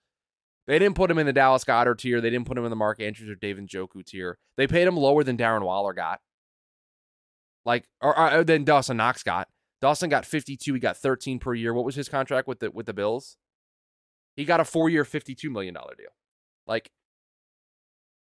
They 0.68 0.78
didn't 0.78 0.94
put 0.94 1.10
him 1.10 1.18
in 1.18 1.26
the 1.26 1.32
Dallas 1.32 1.64
Goedert 1.64 1.98
tier. 1.98 2.20
They 2.20 2.30
didn't 2.30 2.46
put 2.46 2.56
him 2.56 2.62
in 2.62 2.70
the 2.70 2.76
Mark 2.76 3.00
Andrews 3.00 3.28
or 3.28 3.34
David 3.34 3.66
Njoku 3.66 4.06
tier. 4.06 4.38
They 4.56 4.68
paid 4.68 4.86
him 4.86 4.96
lower 4.96 5.24
than 5.24 5.36
Darren 5.36 5.62
Waller 5.62 5.92
got. 5.92 6.20
Like 7.66 7.88
or, 8.00 8.16
or 8.16 8.44
than 8.44 8.62
Dawson 8.62 8.96
Knox 8.96 9.24
got. 9.24 9.48
Dawson 9.80 10.08
got 10.08 10.24
52. 10.24 10.74
He 10.74 10.78
got 10.78 10.96
13 10.96 11.40
per 11.40 11.52
year. 11.52 11.74
What 11.74 11.84
was 11.84 11.96
his 11.96 12.08
contract 12.08 12.46
with 12.46 12.60
the 12.60 12.70
with 12.70 12.86
the 12.86 12.94
Bills? 12.94 13.36
He 14.36 14.44
got 14.44 14.60
a 14.60 14.64
four 14.64 14.88
year, 14.88 15.02
$52 15.02 15.50
million 15.50 15.74
deal. 15.74 16.06
Like 16.64 16.92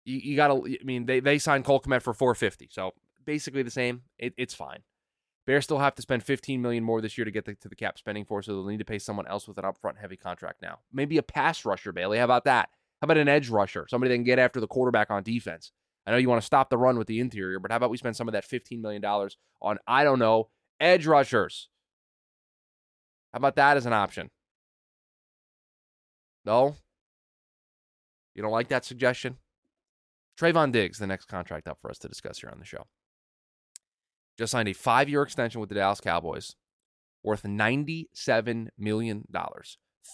you, 0.04 0.18
you 0.18 0.37
got 0.37 0.49
to. 0.49 0.66
I 0.66 0.85
mean, 0.85 1.06
they 1.06 1.21
they 1.21 1.38
signed 1.38 1.64
Cole 1.64 1.80
Kmet 1.80 2.02
for 2.02 2.12
450. 2.12 2.68
So 2.71 2.92
basically 3.24 3.62
the 3.62 3.70
same. 3.70 4.02
It, 4.18 4.34
it's 4.36 4.54
fine. 4.54 4.82
Bears 5.46 5.64
still 5.64 5.78
have 5.78 5.94
to 5.96 6.02
spend 6.02 6.22
15 6.22 6.62
million 6.62 6.82
more 6.82 7.00
this 7.00 7.18
year 7.18 7.24
to 7.24 7.30
get 7.30 7.44
the, 7.44 7.54
to 7.56 7.68
the 7.68 7.76
cap 7.76 7.98
spending 7.98 8.24
for, 8.24 8.42
so 8.42 8.52
they'll 8.52 8.64
need 8.64 8.78
to 8.78 8.84
pay 8.84 8.98
someone 8.98 9.26
else 9.26 9.46
with 9.46 9.58
an 9.58 9.64
upfront 9.64 9.98
heavy 10.00 10.16
contract 10.16 10.62
now. 10.62 10.78
Maybe 10.92 11.18
a 11.18 11.22
pass 11.22 11.64
rusher, 11.64 11.92
Bailey. 11.92 12.18
How 12.18 12.24
about 12.24 12.44
that? 12.44 12.70
How 13.02 13.06
about 13.06 13.18
an 13.18 13.28
edge 13.28 13.50
rusher? 13.50 13.86
Somebody 13.88 14.10
that 14.10 14.16
can 14.16 14.24
get 14.24 14.38
after 14.38 14.60
the 14.60 14.66
quarterback 14.66 15.10
on 15.10 15.22
defense. 15.22 15.72
I 16.06 16.10
know 16.10 16.16
you 16.16 16.28
want 16.28 16.40
to 16.40 16.46
stop 16.46 16.70
the 16.70 16.78
run 16.78 16.96
with 16.96 17.06
the 17.06 17.20
interior, 17.20 17.58
but 17.58 17.70
how 17.70 17.76
about 17.76 17.90
we 17.90 17.96
spend 17.96 18.16
some 18.16 18.28
of 18.28 18.32
that 18.32 18.48
$15 18.48 18.80
million 18.80 19.04
on, 19.04 19.78
I 19.86 20.04
don't 20.04 20.18
know, 20.18 20.48
edge 20.80 21.06
rushers? 21.06 21.68
How 23.32 23.38
about 23.38 23.56
that 23.56 23.76
as 23.76 23.84
an 23.84 23.92
option? 23.92 24.30
No? 26.44 26.76
You 28.34 28.42
don't 28.42 28.52
like 28.52 28.68
that 28.68 28.84
suggestion? 28.84 29.38
Trevon 30.38 30.72
Diggs, 30.72 30.98
the 30.98 31.06
next 31.06 31.26
contract 31.26 31.68
up 31.68 31.78
for 31.80 31.90
us 31.90 31.98
to 31.98 32.08
discuss 32.08 32.38
here 32.38 32.50
on 32.50 32.58
the 32.58 32.64
show 32.64 32.86
just 34.38 34.52
signed 34.52 34.68
a 34.68 34.72
five 34.72 35.08
year 35.08 35.22
extension 35.22 35.60
with 35.60 35.68
the 35.68 35.74
Dallas 35.74 36.00
Cowboys 36.00 36.54
worth 37.22 37.42
$97 37.42 38.68
million, 38.78 39.24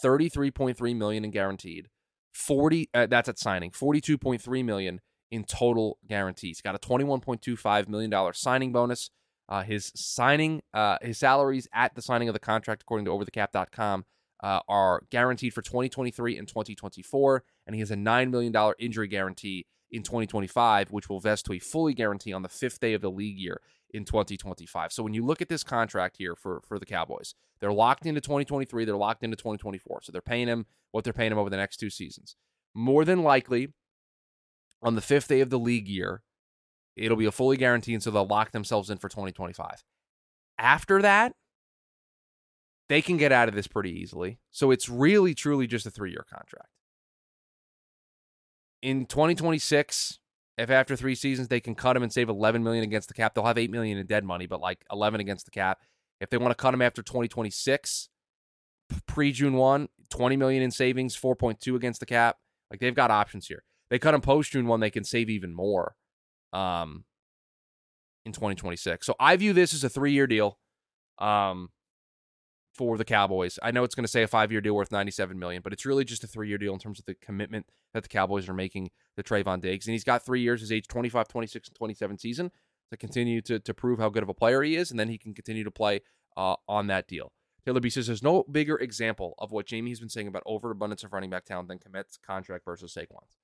33.3 0.05 0.97
million 0.97 1.25
in 1.25 1.31
guaranteed, 1.31 1.89
40 2.33 2.89
uh, 2.95 3.07
that's 3.07 3.29
at 3.29 3.39
signing, 3.39 3.71
42.3 3.71 4.65
million 4.65 5.01
in 5.31 5.45
total 5.45 5.99
guarantees. 6.09 6.61
Got 6.61 6.77
a 6.77 6.79
$21.25 6.79 7.89
million 7.89 8.33
signing 8.33 8.73
bonus. 8.73 9.11
Uh, 9.49 9.63
his 9.63 9.91
signing, 9.97 10.63
uh, 10.73 10.97
his 11.03 11.19
salaries 11.19 11.67
at 11.75 11.97
the 11.97 12.03
signing 12.03 12.29
of 12.29 12.35
the 12.35 12.39
contract, 12.39 12.83
according 12.83 13.05
to 13.05 13.11
overthecap.com, 13.11 14.05
uh, 14.43 14.61
are 14.69 15.03
guaranteed 15.11 15.53
for 15.53 15.61
2023 15.61 16.39
and 16.39 16.47
2024, 16.47 17.43
and 17.67 17.75
he 17.75 17.81
has 17.81 17.91
a 17.91 17.97
$9 17.97 18.31
million 18.31 18.55
injury 18.79 19.09
guarantee 19.09 19.67
in 19.91 20.05
2025, 20.05 20.93
which 20.93 21.09
will 21.09 21.19
vest 21.19 21.47
to 21.47 21.53
a 21.53 21.59
fully 21.59 21.95
guarantee 21.95 22.33
on 22.33 22.43
the 22.43 22.49
fifth 22.49 22.79
day 22.79 22.95
of 22.95 23.03
the 23.03 23.11
league 23.11 23.39
year 23.39 23.61
in 23.93 24.05
2025. 24.05 24.93
So 24.93 25.03
when 25.03 25.15
you 25.15 25.25
look 25.25 25.43
at 25.43 25.49
this 25.49 25.65
contract 25.65 26.17
here 26.19 26.35
for 26.35 26.61
for 26.67 26.79
the 26.79 26.87
Cowboys, 26.87 27.35
they're 27.61 27.73
locked 27.73 28.07
into 28.07 28.21
2023, 28.21 28.85
they're 28.85 28.97
locked 28.97 29.23
into 29.23 29.37
2024. 29.37 30.03
So 30.03 30.13
they're 30.13 30.21
paying 30.21 30.49
him 30.49 30.67
what 30.93 31.05
they're 31.05 31.13
paying 31.13 31.33
him 31.33 31.39
over 31.39 31.51
the 31.51 31.57
next 31.57 31.79
two 31.79 31.91
seasons. 31.91 32.37
More 32.75 33.05
than 33.05 33.23
likely, 33.23 33.69
on 34.83 34.95
the 34.95 35.01
fifth 35.01 35.29
day 35.29 35.41
of 35.41 35.51
the 35.51 35.59
league 35.59 35.89
year, 35.89 36.23
it'll 36.97 37.17
be 37.17 37.27
a 37.27 37.33
fully 37.33 37.57
guaranteed, 37.57 37.95
and 37.95 38.03
so 38.03 38.11
they'll 38.11 38.27
lock 38.27 38.53
themselves 38.53 38.91
in 38.91 38.99
for 38.99 39.09
2025. 39.09 39.83
After 40.59 41.03
that, 41.03 41.33
they 42.89 43.03
can 43.03 43.17
get 43.17 43.33
out 43.33 43.49
of 43.49 43.55
this 43.55 43.67
pretty 43.67 43.93
easily. 43.93 44.39
So 44.51 44.71
it's 44.71 44.89
really, 44.89 45.35
truly 45.35 45.67
just 45.67 45.87
a 45.87 45.91
three 45.91 46.11
year 46.11 46.25
contract. 46.31 46.69
In 48.83 49.07
2026, 49.07 50.20
if 50.61 50.69
after 50.69 50.95
three 50.95 51.15
seasons 51.15 51.49
they 51.49 51.61
can 51.61 51.75
cut 51.75 51.97
him 51.97 52.03
and 52.03 52.13
save 52.13 52.29
11 52.29 52.63
million 52.63 52.85
against 52.85 53.09
the 53.09 53.15
cap, 53.15 53.35
they'll 53.35 53.47
have 53.47 53.57
8 53.57 53.71
million 53.71 53.97
in 53.97 54.07
dead 54.07 54.25
money, 54.25 54.47
but 54.47 54.61
like 54.61 54.85
11 54.93 55.19
against 55.19 55.47
the 55.47 55.51
cap. 55.51 55.79
If 56.21 56.29
they 56.29 56.37
want 56.37 56.51
to 56.51 56.55
cut 56.55 56.75
him 56.75 56.83
after 56.83 57.03
2026, 57.03 58.11
pre 59.07 59.33
June 59.33 59.55
1, 59.55 59.89
20 60.11 60.37
million 60.37 60.63
in 60.63 60.71
savings, 60.71 61.17
4.2 61.17 61.75
against 61.75 62.01
the 62.01 62.07
cap. 62.07 62.37
Like 62.71 62.79
they've 62.79 62.95
got 62.95 63.11
options 63.11 63.47
here. 63.47 63.65
They 63.89 63.99
cut 63.99 64.13
him 64.13 64.21
post 64.21 64.53
June 64.53 64.67
1, 64.67 64.81
they 64.81 64.91
can 64.91 65.03
save 65.03 65.31
even 65.31 65.55
more 65.55 65.95
um, 66.53 67.05
in 68.27 68.33
2026. 68.33 69.07
So 69.07 69.15
I 69.19 69.37
view 69.37 69.55
this 69.55 69.73
as 69.73 69.83
a 69.83 69.89
three 69.89 70.13
year 70.13 70.27
deal. 70.27 70.59
Um, 71.19 71.71
for 72.81 72.97
the 72.97 73.05
Cowboys. 73.05 73.59
I 73.63 73.73
know 73.73 73.85
it's 73.85 73.95
going 73.95 74.05
to 74.05 74.11
say 74.11 74.23
a 74.23 74.27
five-year 74.27 74.63
deal 74.63 74.75
worth 74.75 74.91
97 74.91 75.39
million, 75.39 75.61
but 75.61 75.75
it's 75.75 75.85
really 75.85 76.03
just 76.03 76.25
a 76.25 76.27
three-year 76.27 76.57
deal 76.57 76.73
in 76.73 76.79
terms 76.79 76.99
of 76.99 77.05
the 77.05 77.15
commitment 77.15 77.67
that 77.93 78.05
the 78.05 78.09
Cowboys 78.09 78.49
are 78.49 78.55
making 78.55 78.91
to 79.19 79.23
Trevon 79.23 79.61
Diggs. 79.61 79.87
And 79.87 79.93
he's 79.93 80.03
got 80.03 80.25
three 80.25 80.41
years, 80.41 80.63
his 80.63 80.73
age 80.73 80.89
25, 80.89 81.29
26, 81.29 81.69
and 81.69 81.77
27 81.77 82.19
season 82.19 82.51
to 82.91 82.97
continue 82.97 83.43
to, 83.43 83.59
to 83.59 83.75
prove 83.75 83.99
how 83.99 84.09
good 84.09 84.23
of 84.23 84.31
a 84.31 84.35
player 84.35 84.63
he 84.63 84.77
is, 84.77 84.91
and 84.91 84.99
then 84.99 85.11
he 85.11 85.19
can 85.19 85.35
continue 85.35 85.63
to 85.63 85.71
play 85.71 86.01
uh, 86.39 86.57
on 86.67 86.87
that 86.87 87.07
deal. 87.07 87.33
Taylor 87.67 87.81
B 87.81 87.91
says 87.91 88.07
there's 88.07 88.23
no 88.23 88.45
bigger 88.51 88.79
example 88.79 89.35
of 89.37 89.53
what 89.53 89.67
Jamie 89.67 89.91
has 89.91 90.01
been 90.01 90.09
saying 90.09 90.27
about 90.27 90.43
overabundance 90.47 91.05
of 91.05 91.13
running 91.13 91.29
back 91.29 91.45
talent 91.45 91.69
than 91.69 91.81
Kmet's 91.81 92.17
contract 92.17 92.65
versus 92.65 92.95
Saquon's. 92.95 93.37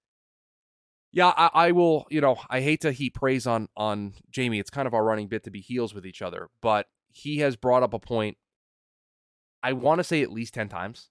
Yeah, 1.13 1.35
I, 1.37 1.51
I, 1.53 1.73
will. 1.73 2.07
You 2.09 2.23
know, 2.23 2.39
I 2.49 2.63
hate 2.63 2.81
to 2.81 2.93
heap 2.93 3.17
praise 3.17 3.47
on 3.47 3.69
on 3.77 4.15
Jamie. 4.31 4.59
It's 4.59 4.71
kind 4.71 4.89
of 4.89 4.95
our 4.95 5.05
running 5.05 5.29
bit 5.29 5.45
to 5.45 5.51
be 5.51 5.61
heels 5.61 5.93
with 5.93 6.07
each 6.07 6.23
other, 6.23 6.49
but 6.63 6.87
he 7.13 7.39
has 7.39 7.57
brought 7.57 7.83
up 7.83 7.93
a 7.93 7.99
point 7.99 8.39
I 9.63 9.73
want 9.73 9.99
to 9.99 10.05
say 10.05 10.23
at 10.23 10.33
least 10.33 10.55
10 10.55 10.69
times. 10.69 11.11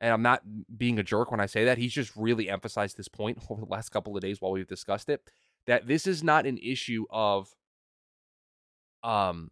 And 0.00 0.12
I'm 0.12 0.22
not 0.22 0.42
being 0.76 0.98
a 0.98 1.02
jerk 1.02 1.30
when 1.30 1.40
I 1.40 1.46
say 1.46 1.64
that. 1.64 1.78
He's 1.78 1.92
just 1.92 2.14
really 2.16 2.50
emphasized 2.50 2.96
this 2.96 3.08
point 3.08 3.38
over 3.50 3.62
the 3.62 3.68
last 3.68 3.90
couple 3.90 4.16
of 4.16 4.22
days 4.22 4.40
while 4.40 4.52
we've 4.52 4.66
discussed 4.66 5.08
it 5.08 5.22
that 5.66 5.88
this 5.88 6.06
is 6.06 6.22
not 6.22 6.46
an 6.46 6.58
issue 6.58 7.06
of 7.10 7.48
um 9.02 9.50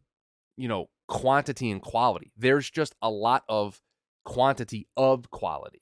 you 0.57 0.69
know, 0.69 0.89
quantity 1.09 1.71
and 1.71 1.83
quality. 1.83 2.33
There's 2.37 2.71
just 2.71 2.95
a 3.03 3.11
lot 3.11 3.45
of 3.49 3.81
quantity 4.25 4.89
of 4.97 5.31
quality. 5.31 5.81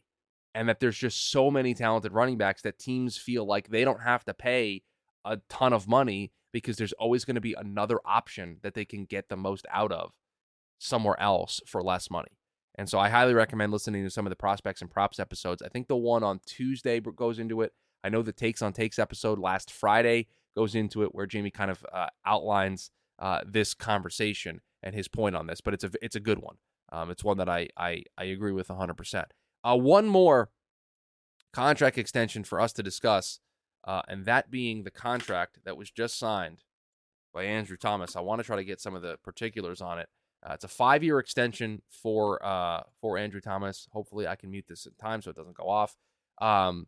And 0.54 0.68
that 0.68 0.80
there's 0.80 0.98
just 0.98 1.30
so 1.30 1.50
many 1.50 1.74
talented 1.74 2.12
running 2.12 2.36
backs 2.36 2.62
that 2.62 2.78
teams 2.78 3.16
feel 3.16 3.46
like 3.46 3.68
they 3.68 3.84
don't 3.84 4.02
have 4.02 4.24
to 4.24 4.34
pay 4.34 4.82
a 5.24 5.38
ton 5.48 5.72
of 5.72 5.88
money 5.88 6.32
because 6.52 6.76
there's 6.76 6.92
always 6.94 7.24
going 7.24 7.36
to 7.36 7.40
be 7.40 7.54
another 7.54 8.00
option 8.04 8.58
that 8.62 8.74
they 8.74 8.84
can 8.84 9.04
get 9.04 9.28
the 9.28 9.36
most 9.36 9.66
out 9.70 9.92
of 9.92 10.12
somewhere 10.78 11.18
else 11.18 11.60
for 11.66 11.82
less 11.82 12.10
money. 12.10 12.32
And 12.76 12.88
so 12.88 12.98
I 12.98 13.08
highly 13.08 13.34
recommend 13.34 13.72
listening 13.72 14.02
to 14.04 14.10
some 14.10 14.26
of 14.26 14.30
the 14.30 14.36
prospects 14.36 14.80
and 14.80 14.90
props 14.90 15.18
episodes. 15.18 15.62
I 15.62 15.68
think 15.68 15.88
the 15.88 15.96
one 15.96 16.22
on 16.22 16.40
Tuesday 16.46 17.00
goes 17.00 17.38
into 17.38 17.60
it. 17.60 17.72
I 18.02 18.08
know 18.08 18.22
the 18.22 18.32
Takes 18.32 18.62
on 18.62 18.72
Takes 18.72 18.98
episode 18.98 19.38
last 19.38 19.70
Friday 19.70 20.28
goes 20.56 20.74
into 20.74 21.02
it, 21.02 21.14
where 21.14 21.26
Jamie 21.26 21.50
kind 21.50 21.70
of 21.70 21.84
uh, 21.92 22.08
outlines 22.26 22.90
uh, 23.18 23.40
this 23.46 23.74
conversation 23.74 24.60
and 24.82 24.94
his 24.94 25.08
point 25.08 25.36
on 25.36 25.46
this. 25.46 25.60
But 25.60 25.74
it's 25.74 25.84
a 25.84 25.90
it's 26.00 26.16
a 26.16 26.20
good 26.20 26.38
one. 26.38 26.56
Um, 26.90 27.10
it's 27.10 27.24
one 27.24 27.38
that 27.38 27.48
I 27.48 27.68
I, 27.76 28.02
I 28.18 28.24
agree 28.24 28.52
with 28.52 28.68
100. 28.68 28.90
Uh, 28.90 28.94
percent 28.94 29.26
One 29.62 30.06
more 30.06 30.50
contract 31.52 31.98
extension 31.98 32.44
for 32.44 32.60
us 32.60 32.72
to 32.72 32.82
discuss, 32.82 33.40
uh, 33.84 34.02
and 34.08 34.24
that 34.24 34.50
being 34.50 34.84
the 34.84 34.90
contract 34.90 35.58
that 35.64 35.76
was 35.76 35.90
just 35.90 36.18
signed 36.18 36.64
by 37.32 37.44
Andrew 37.44 37.76
Thomas. 37.76 38.16
I 38.16 38.20
want 38.20 38.40
to 38.40 38.44
try 38.44 38.56
to 38.56 38.64
get 38.64 38.80
some 38.80 38.94
of 38.94 39.02
the 39.02 39.18
particulars 39.22 39.80
on 39.80 39.98
it. 39.98 40.08
Uh, 40.44 40.54
it's 40.54 40.64
a 40.64 40.68
five 40.68 41.04
year 41.04 41.18
extension 41.18 41.82
for 41.88 42.44
uh, 42.44 42.82
for 43.00 43.16
Andrew 43.16 43.40
Thomas. 43.40 43.88
Hopefully, 43.92 44.26
I 44.26 44.36
can 44.36 44.50
mute 44.50 44.66
this 44.68 44.86
in 44.86 44.92
time 44.94 45.22
so 45.22 45.30
it 45.30 45.36
doesn't 45.36 45.56
go 45.56 45.68
off. 45.68 45.96
Um, 46.40 46.86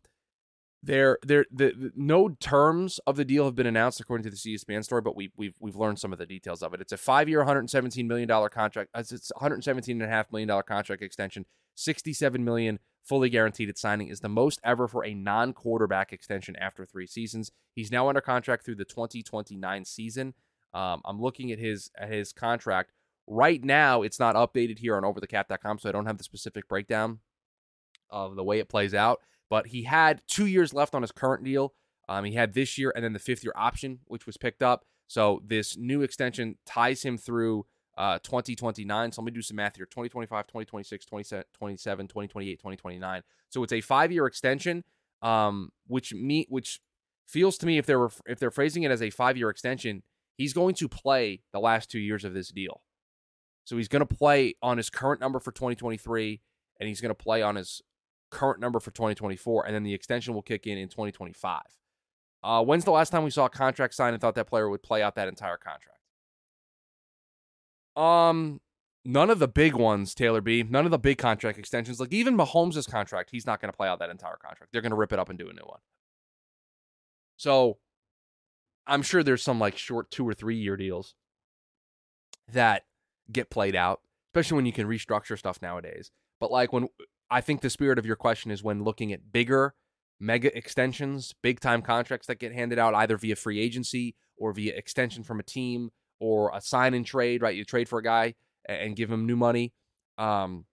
there, 0.83 1.17
there, 1.25 1.45
the, 1.51 1.73
the, 1.75 1.91
no 1.95 2.29
terms 2.29 2.99
of 3.07 3.15
the 3.15 3.25
deal 3.25 3.45
have 3.45 3.55
been 3.55 3.65
announced 3.65 3.99
according 3.99 4.23
to 4.25 4.29
the 4.29 4.35
ESPN 4.35 4.83
story, 4.83 5.01
but 5.01 5.15
we, 5.15 5.31
we've 5.35 5.55
we've 5.59 5.75
learned 5.75 5.99
some 5.99 6.13
of 6.13 6.19
the 6.19 6.27
details 6.27 6.61
of 6.61 6.73
it. 6.73 6.81
It's 6.81 6.91
a 6.91 6.97
five 6.97 7.27
year, 7.27 7.39
117 7.39 8.07
million 8.07 8.27
dollar 8.27 8.49
contract. 8.49 8.91
Uh, 8.93 8.99
it's 8.99 9.31
117 9.35 10.01
and 10.01 10.09
a 10.09 10.13
half 10.13 10.31
million 10.31 10.47
dollar 10.47 10.63
contract 10.63 11.01
extension. 11.01 11.45
67 11.75 12.43
million 12.43 12.79
fully 13.03 13.29
guaranteed 13.29 13.69
at 13.69 13.77
signing 13.77 14.09
is 14.09 14.19
the 14.19 14.29
most 14.29 14.59
ever 14.63 14.87
for 14.87 15.03
a 15.03 15.13
non 15.13 15.53
quarterback 15.53 16.13
extension 16.13 16.55
after 16.57 16.85
three 16.85 17.07
seasons. 17.07 17.51
He's 17.73 17.91
now 17.91 18.07
under 18.07 18.21
contract 18.21 18.63
through 18.63 18.75
the 18.75 18.85
2029 18.85 19.85
season. 19.85 20.33
Um, 20.73 21.01
I'm 21.05 21.21
looking 21.21 21.51
at 21.51 21.59
his 21.59 21.89
at 21.97 22.11
his 22.11 22.31
contract 22.31 22.91
Right 23.27 23.63
now, 23.63 24.01
it's 24.03 24.19
not 24.19 24.35
updated 24.35 24.79
here 24.79 24.95
on 24.95 25.03
overthecap.com, 25.03 25.79
so 25.79 25.89
I 25.89 25.91
don't 25.91 26.05
have 26.05 26.17
the 26.17 26.23
specific 26.23 26.67
breakdown 26.67 27.19
of 28.09 28.35
the 28.35 28.43
way 28.43 28.59
it 28.59 28.69
plays 28.69 28.93
out. 28.93 29.21
But 29.49 29.67
he 29.67 29.83
had 29.83 30.21
two 30.27 30.45
years 30.45 30.73
left 30.73 30.95
on 30.95 31.01
his 31.01 31.11
current 31.11 31.43
deal. 31.43 31.73
Um, 32.07 32.25
he 32.25 32.33
had 32.33 32.53
this 32.53 32.77
year 32.77 32.91
and 32.95 33.03
then 33.03 33.13
the 33.13 33.19
fifth 33.19 33.43
year 33.43 33.53
option, 33.55 33.99
which 34.05 34.25
was 34.25 34.37
picked 34.37 34.61
up. 34.61 34.85
So 35.07 35.41
this 35.45 35.77
new 35.77 36.01
extension 36.01 36.57
ties 36.65 37.03
him 37.03 37.17
through 37.17 37.65
uh, 37.97 38.19
2029. 38.19 39.11
So 39.11 39.21
let 39.21 39.25
me 39.25 39.31
do 39.31 39.41
some 39.41 39.57
math 39.57 39.75
here 39.75 39.85
2025, 39.85 40.47
2026, 40.47 41.05
2027, 41.05 42.07
2028, 42.07 42.59
2029. 42.59 43.21
So 43.49 43.63
it's 43.63 43.73
a 43.73 43.81
five 43.81 44.11
year 44.11 44.25
extension, 44.25 44.83
um, 45.21 45.69
which 45.87 46.13
me 46.13 46.45
which 46.49 46.79
feels 47.27 47.57
to 47.59 47.65
me 47.65 47.77
if 47.77 47.85
they're 47.85 48.09
if 48.25 48.39
they're 48.39 48.51
phrasing 48.51 48.83
it 48.83 48.91
as 48.91 49.01
a 49.01 49.09
five 49.09 49.37
year 49.37 49.49
extension, 49.49 50.03
he's 50.35 50.53
going 50.53 50.75
to 50.75 50.89
play 50.89 51.41
the 51.53 51.59
last 51.59 51.89
two 51.89 51.99
years 51.99 52.25
of 52.25 52.33
this 52.33 52.49
deal. 52.49 52.81
So 53.65 53.77
he's 53.77 53.87
going 53.87 54.05
to 54.05 54.15
play 54.15 54.55
on 54.61 54.77
his 54.77 54.89
current 54.89 55.19
number 55.19 55.39
for 55.39 55.51
2023, 55.51 56.41
and 56.79 56.87
he's 56.87 57.01
going 57.01 57.09
to 57.09 57.15
play 57.15 57.41
on 57.41 57.55
his 57.55 57.81
current 58.31 58.59
number 58.59 58.79
for 58.79 58.91
2024, 58.91 59.65
and 59.65 59.75
then 59.75 59.83
the 59.83 59.93
extension 59.93 60.33
will 60.33 60.41
kick 60.41 60.67
in 60.67 60.77
in 60.77 60.87
2025. 60.87 61.61
Uh, 62.43 62.63
when's 62.63 62.85
the 62.85 62.91
last 62.91 63.09
time 63.09 63.23
we 63.23 63.31
saw 63.31 63.45
a 63.45 63.49
contract 63.49 63.95
signed 63.95 64.13
and 64.13 64.21
thought 64.21 64.35
that 64.35 64.47
player 64.47 64.69
would 64.69 64.83
play 64.83 65.01
out 65.01 65.15
that 65.15 65.27
entire 65.27 65.57
contract? 65.57 65.99
Um, 67.95 68.61
none 69.03 69.31
of 69.31 69.39
the 69.39 69.47
big 69.47 69.73
ones, 69.73 70.13
Taylor 70.13 70.41
B. 70.41 70.61
None 70.61 70.85
of 70.85 70.91
the 70.91 70.99
big 70.99 71.17
contract 71.17 71.57
extensions. 71.57 71.99
Like 71.99 72.13
even 72.13 72.37
Mahomes' 72.37 72.87
contract, 72.89 73.31
he's 73.31 73.47
not 73.47 73.61
going 73.61 73.71
to 73.71 73.75
play 73.75 73.87
out 73.87 73.97
that 73.97 74.11
entire 74.11 74.37
contract. 74.37 74.71
They're 74.71 74.81
going 74.81 74.91
to 74.91 74.95
rip 74.95 75.11
it 75.11 75.17
up 75.17 75.29
and 75.29 75.39
do 75.39 75.49
a 75.49 75.53
new 75.53 75.65
one. 75.65 75.79
So 77.37 77.77
I'm 78.85 79.01
sure 79.01 79.23
there's 79.23 79.41
some 79.41 79.59
like 79.59 79.77
short 79.77 80.11
two 80.11 80.27
or 80.27 80.33
three 80.33 80.57
year 80.57 80.77
deals 80.77 81.15
that 82.51 82.83
get 83.31 83.49
played 83.49 83.75
out, 83.75 84.01
especially 84.33 84.55
when 84.57 84.65
you 84.65 84.73
can 84.73 84.87
restructure 84.87 85.37
stuff 85.37 85.61
nowadays. 85.61 86.11
But 86.39 86.51
like 86.51 86.73
when 86.73 86.87
I 87.29 87.41
think 87.41 87.61
the 87.61 87.69
spirit 87.69 87.97
of 87.97 88.05
your 88.05 88.15
question 88.15 88.51
is 88.51 88.63
when 88.63 88.83
looking 88.83 89.11
at 89.13 89.31
bigger 89.31 89.73
mega 90.19 90.55
extensions, 90.57 91.33
big 91.41 91.59
time 91.59 91.81
contracts 91.81 92.27
that 92.27 92.39
get 92.39 92.53
handed 92.53 92.79
out 92.79 92.95
either 92.95 93.17
via 93.17 93.35
free 93.35 93.59
agency 93.59 94.15
or 94.37 94.53
via 94.53 94.73
extension 94.73 95.23
from 95.23 95.39
a 95.39 95.43
team 95.43 95.89
or 96.19 96.51
a 96.53 96.61
sign 96.61 96.93
and 96.93 97.05
trade, 97.05 97.41
right? 97.41 97.55
You 97.55 97.65
trade 97.65 97.89
for 97.89 97.99
a 97.99 98.03
guy 98.03 98.35
and 98.67 98.95
give 98.95 99.11
him 99.11 99.25
new 99.25 99.35
money. 99.35 99.73
Um, 100.17 100.65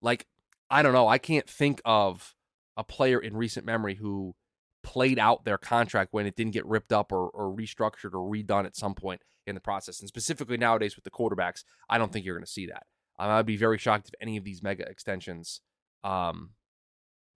like, 0.00 0.26
I 0.70 0.82
don't 0.82 0.92
know. 0.92 1.08
I 1.08 1.18
can't 1.18 1.48
think 1.48 1.80
of 1.84 2.34
a 2.76 2.84
player 2.84 3.18
in 3.18 3.36
recent 3.36 3.66
memory 3.66 3.96
who 3.96 4.34
played 4.82 5.18
out 5.18 5.44
their 5.44 5.58
contract 5.58 6.12
when 6.12 6.26
it 6.26 6.36
didn't 6.36 6.52
get 6.52 6.66
ripped 6.66 6.92
up 6.92 7.12
or, 7.12 7.28
or 7.30 7.54
restructured 7.54 8.14
or 8.14 8.30
redone 8.30 8.66
at 8.66 8.76
some 8.76 8.94
point 8.94 9.22
in 9.46 9.54
the 9.54 9.60
process. 9.60 10.00
And 10.00 10.08
specifically 10.08 10.56
nowadays 10.56 10.96
with 10.96 11.04
the 11.04 11.10
quarterbacks, 11.10 11.64
I 11.88 11.98
don't 11.98 12.12
think 12.12 12.24
you're 12.24 12.36
going 12.36 12.44
to 12.44 12.50
see 12.50 12.66
that. 12.66 12.84
Um, 13.18 13.30
I'd 13.30 13.46
be 13.46 13.56
very 13.56 13.78
shocked 13.78 14.08
if 14.08 14.14
any 14.20 14.36
of 14.36 14.44
these 14.44 14.62
mega 14.62 14.84
extensions. 14.84 15.60
Um, 16.02 16.50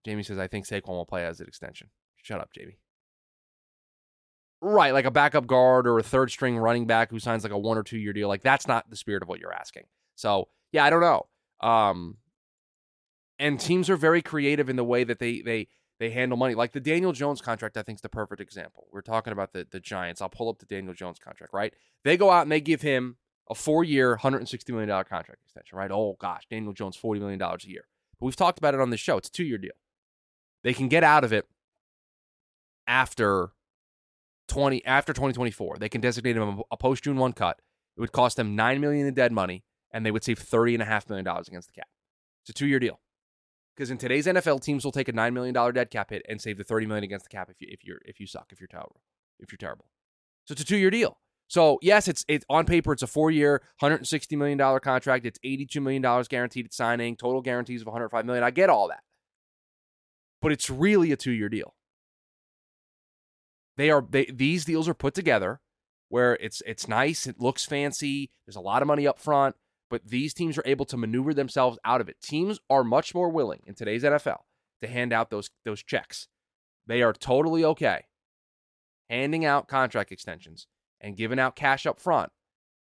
Jamie 0.03 0.23
says, 0.23 0.39
I 0.39 0.47
think 0.47 0.65
Saquon 0.65 0.89
will 0.89 1.05
play 1.05 1.25
as 1.25 1.39
an 1.39 1.47
extension. 1.47 1.89
Shut 2.17 2.39
up, 2.39 2.51
Jamie. 2.53 2.79
Right, 4.61 4.93
like 4.93 5.05
a 5.05 5.11
backup 5.11 5.45
guard 5.45 5.85
or 5.85 5.99
a 5.99 6.03
third 6.03 6.31
string 6.31 6.57
running 6.57 6.87
back 6.87 7.11
who 7.11 7.19
signs 7.19 7.43
like 7.43 7.51
a 7.51 7.57
one 7.57 7.77
or 7.77 7.83
two 7.83 7.99
year 7.99 8.13
deal. 8.13 8.27
Like 8.27 8.41
that's 8.41 8.67
not 8.67 8.89
the 8.89 8.95
spirit 8.95 9.21
of 9.21 9.29
what 9.29 9.39
you're 9.39 9.53
asking. 9.53 9.83
So 10.15 10.47
yeah, 10.71 10.85
I 10.85 10.89
don't 10.89 11.01
know. 11.01 11.27
Um, 11.61 12.17
and 13.37 13.59
teams 13.59 13.89
are 13.89 13.97
very 13.97 14.21
creative 14.21 14.69
in 14.69 14.75
the 14.75 14.83
way 14.83 15.03
that 15.03 15.19
they 15.19 15.41
they 15.41 15.67
they 15.99 16.09
handle 16.09 16.37
money. 16.37 16.55
Like 16.55 16.73
the 16.73 16.79
Daniel 16.79 17.11
Jones 17.11 17.41
contract, 17.41 17.77
I 17.77 17.83
think 17.83 17.97
is 17.97 18.01
the 18.01 18.09
perfect 18.09 18.41
example. 18.41 18.87
We're 18.91 19.01
talking 19.01 19.33
about 19.33 19.53
the 19.53 19.67
the 19.69 19.79
Giants. 19.79 20.21
I'll 20.21 20.29
pull 20.29 20.49
up 20.49 20.59
the 20.59 20.65
Daniel 20.65 20.93
Jones 20.93 21.19
contract. 21.19 21.53
Right, 21.53 21.73
they 22.03 22.17
go 22.17 22.29
out 22.29 22.43
and 22.43 22.51
they 22.51 22.61
give 22.61 22.81
him 22.81 23.17
a 23.49 23.55
four 23.55 23.83
year, 23.83 24.17
hundred 24.17 24.47
sixty 24.47 24.71
million 24.71 24.89
dollar 24.89 25.03
contract 25.03 25.41
extension. 25.43 25.77
Right. 25.77 25.91
Oh 25.91 26.17
gosh, 26.19 26.43
Daniel 26.49 26.73
Jones, 26.73 26.95
forty 26.95 27.19
million 27.19 27.39
dollars 27.39 27.65
a 27.65 27.69
year. 27.69 27.87
But 28.19 28.27
we've 28.27 28.35
talked 28.35 28.57
about 28.57 28.73
it 28.73 28.79
on 28.79 28.89
this 28.89 28.99
show. 28.99 29.17
It's 29.17 29.29
a 29.29 29.31
two 29.31 29.45
year 29.45 29.57
deal. 29.57 29.71
They 30.63 30.73
can 30.73 30.87
get 30.87 31.03
out 31.03 31.23
of 31.23 31.31
it 31.31 31.45
after 32.87 33.51
20 34.47 34.85
after 34.85 35.13
2024. 35.13 35.77
They 35.79 35.89
can 35.89 36.01
designate 36.01 36.35
him 36.35 36.61
a 36.71 36.77
post 36.77 37.03
June 37.03 37.17
1 37.17 37.33
cut. 37.33 37.59
It 37.97 38.01
would 38.01 38.11
cost 38.11 38.37
them 38.37 38.55
9 38.55 38.81
million 38.81 39.07
in 39.07 39.13
dead 39.13 39.31
money 39.31 39.63
and 39.91 40.05
they 40.05 40.11
would 40.11 40.23
save 40.23 40.39
30 40.39 40.75
and 40.75 40.83
a 40.83 40.85
half 40.85 41.07
million 41.07 41.25
dollars 41.25 41.47
against 41.47 41.69
the 41.69 41.73
cap. 41.73 41.87
It's 42.43 42.59
a 42.59 42.63
2-year 42.63 42.79
deal. 42.79 42.99
Because 43.75 43.91
in 43.91 43.97
today's 43.97 44.25
NFL, 44.25 44.61
teams 44.61 44.85
will 44.85 44.91
take 44.91 45.09
a 45.09 45.13
$9 45.13 45.33
million 45.33 45.73
dead 45.73 45.91
cap 45.91 46.09
hit 46.09 46.25
and 46.29 46.41
save 46.41 46.57
the 46.57 46.63
30 46.63 46.85
million 46.85 47.03
against 47.03 47.25
the 47.25 47.29
cap 47.29 47.49
if 47.49 47.57
you 47.59 47.67
if 47.69 47.83
you're 47.83 47.99
if 48.05 48.19
you 48.19 48.27
suck, 48.27 48.47
if 48.51 48.59
you're 48.59 48.67
terrible. 48.67 49.01
If 49.39 49.51
you're 49.51 49.57
terrible. 49.57 49.85
So 50.45 50.53
it's 50.53 50.61
a 50.61 50.65
2-year 50.65 50.91
deal. 50.91 51.17
So 51.47 51.77
yes, 51.81 52.07
it's 52.07 52.25
it's 52.27 52.45
on 52.49 52.65
paper 52.65 52.93
it's 52.93 53.03
a 53.03 53.07
four 53.07 53.29
year, 53.29 53.61
hundred 53.79 53.97
and 53.97 54.07
sixty 54.07 54.35
million 54.35 54.57
dollar 54.57 54.79
contract. 54.79 55.25
It's 55.25 55.39
eighty 55.43 55.65
two 55.65 55.81
million 55.81 56.01
dollars 56.01 56.27
guaranteed 56.27 56.65
at 56.65 56.73
signing. 56.73 57.15
Total 57.15 57.41
guarantees 57.41 57.81
of 57.81 57.87
one 57.87 57.93
hundred 57.93 58.09
five 58.09 58.25
million. 58.25 58.43
I 58.43 58.49
get 58.49 58.69
all 58.69 58.87
that, 58.87 59.03
but 60.41 60.51
it's 60.51 60.69
really 60.69 61.11
a 61.11 61.17
two 61.17 61.31
year 61.31 61.49
deal. 61.49 61.75
They 63.77 63.91
are 63.91 64.03
they, 64.09 64.25
these 64.25 64.65
deals 64.65 64.89
are 64.89 64.95
put 64.95 65.13
together 65.13 65.59
where 66.09 66.35
it's 66.41 66.61
it's 66.65 66.87
nice, 66.87 67.27
it 67.27 67.39
looks 67.39 67.65
fancy, 67.65 68.31
there's 68.45 68.55
a 68.55 68.61
lot 68.61 68.81
of 68.81 68.87
money 68.87 69.05
up 69.05 69.19
front, 69.19 69.55
but 69.89 70.07
these 70.07 70.33
teams 70.33 70.57
are 70.57 70.63
able 70.65 70.85
to 70.85 70.97
maneuver 70.97 71.33
themselves 71.33 71.77
out 71.85 72.01
of 72.01 72.09
it. 72.09 72.21
Teams 72.21 72.59
are 72.69 72.83
much 72.83 73.13
more 73.13 73.29
willing 73.29 73.61
in 73.65 73.75
today's 73.75 74.03
NFL 74.03 74.39
to 74.81 74.87
hand 74.87 75.13
out 75.13 75.29
those 75.29 75.49
those 75.63 75.83
checks. 75.83 76.27
They 76.87 77.01
are 77.01 77.13
totally 77.13 77.63
okay 77.65 78.05
handing 79.09 79.45
out 79.45 79.67
contract 79.67 80.11
extensions 80.11 80.67
and 80.99 81.17
giving 81.17 81.39
out 81.39 81.55
cash 81.55 81.85
up 81.85 81.99
front 81.99 82.31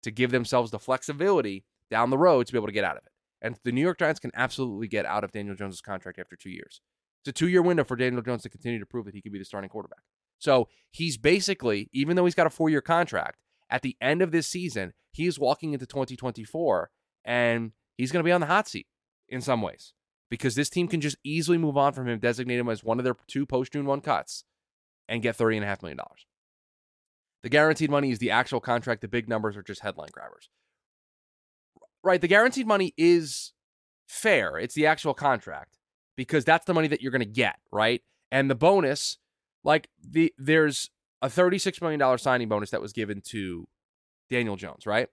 to 0.02 0.10
give 0.10 0.30
themselves 0.30 0.70
the 0.70 0.78
flexibility 0.78 1.64
down 1.90 2.10
the 2.10 2.18
road 2.18 2.46
to 2.46 2.52
be 2.52 2.58
able 2.58 2.66
to 2.66 2.72
get 2.72 2.84
out 2.84 2.96
of 2.96 3.02
it. 3.04 3.12
And 3.42 3.58
the 3.64 3.72
New 3.72 3.80
York 3.80 3.98
Giants 3.98 4.20
can 4.20 4.30
absolutely 4.34 4.86
get 4.86 5.06
out 5.06 5.24
of 5.24 5.32
Daniel 5.32 5.56
Jones' 5.56 5.80
contract 5.80 6.18
after 6.18 6.36
two 6.36 6.50
years. 6.50 6.80
It's 7.22 7.28
a 7.28 7.32
two 7.32 7.48
year 7.48 7.62
window 7.62 7.84
for 7.84 7.96
Daniel 7.96 8.22
Jones 8.22 8.42
to 8.42 8.48
continue 8.48 8.78
to 8.78 8.86
prove 8.86 9.06
that 9.06 9.14
he 9.14 9.22
can 9.22 9.32
be 9.32 9.38
the 9.38 9.44
starting 9.44 9.70
quarterback. 9.70 10.00
So 10.38 10.68
he's 10.90 11.16
basically, 11.16 11.88
even 11.92 12.16
though 12.16 12.24
he's 12.24 12.34
got 12.34 12.46
a 12.46 12.50
four 12.50 12.70
year 12.70 12.80
contract, 12.80 13.38
at 13.70 13.82
the 13.82 13.96
end 14.00 14.22
of 14.22 14.32
this 14.32 14.46
season, 14.46 14.92
he 15.12 15.26
is 15.26 15.38
walking 15.38 15.72
into 15.72 15.86
2024 15.86 16.90
and 17.24 17.72
he's 17.96 18.12
going 18.12 18.22
to 18.22 18.28
be 18.28 18.32
on 18.32 18.40
the 18.40 18.46
hot 18.46 18.68
seat 18.68 18.86
in 19.28 19.40
some 19.40 19.62
ways 19.62 19.92
because 20.28 20.54
this 20.54 20.70
team 20.70 20.88
can 20.88 21.00
just 21.00 21.16
easily 21.24 21.58
move 21.58 21.76
on 21.76 21.92
from 21.92 22.08
him, 22.08 22.18
designate 22.18 22.58
him 22.58 22.68
as 22.68 22.84
one 22.84 22.98
of 22.98 23.04
their 23.04 23.16
two 23.26 23.46
post 23.46 23.72
June 23.72 23.86
1 23.86 24.00
cuts, 24.00 24.44
and 25.08 25.22
get 25.22 25.36
$30.5 25.36 25.82
million. 25.82 25.98
The 27.42 27.48
guaranteed 27.48 27.90
money 27.90 28.10
is 28.10 28.18
the 28.18 28.30
actual 28.30 28.60
contract. 28.60 29.00
The 29.00 29.08
big 29.08 29.28
numbers 29.28 29.56
are 29.56 29.62
just 29.62 29.80
headline 29.80 30.10
grabbers. 30.12 30.50
Right. 32.02 32.20
The 32.20 32.28
guaranteed 32.28 32.66
money 32.66 32.94
is 32.96 33.52
fair. 34.08 34.58
It's 34.58 34.74
the 34.74 34.86
actual 34.86 35.14
contract 35.14 35.78
because 36.16 36.44
that's 36.44 36.66
the 36.66 36.74
money 36.74 36.88
that 36.88 37.00
you're 37.00 37.12
going 37.12 37.20
to 37.20 37.26
get. 37.26 37.56
Right. 37.72 38.02
And 38.30 38.50
the 38.50 38.54
bonus 38.54 39.18
like 39.64 39.88
the 40.02 40.32
there's 40.38 40.90
a 41.22 41.28
$36 41.28 41.80
million 41.82 42.18
signing 42.18 42.48
bonus 42.48 42.70
that 42.70 42.80
was 42.80 42.92
given 42.92 43.20
to 43.20 43.66
Daniel 44.30 44.56
Jones, 44.56 44.86
right? 44.86 45.08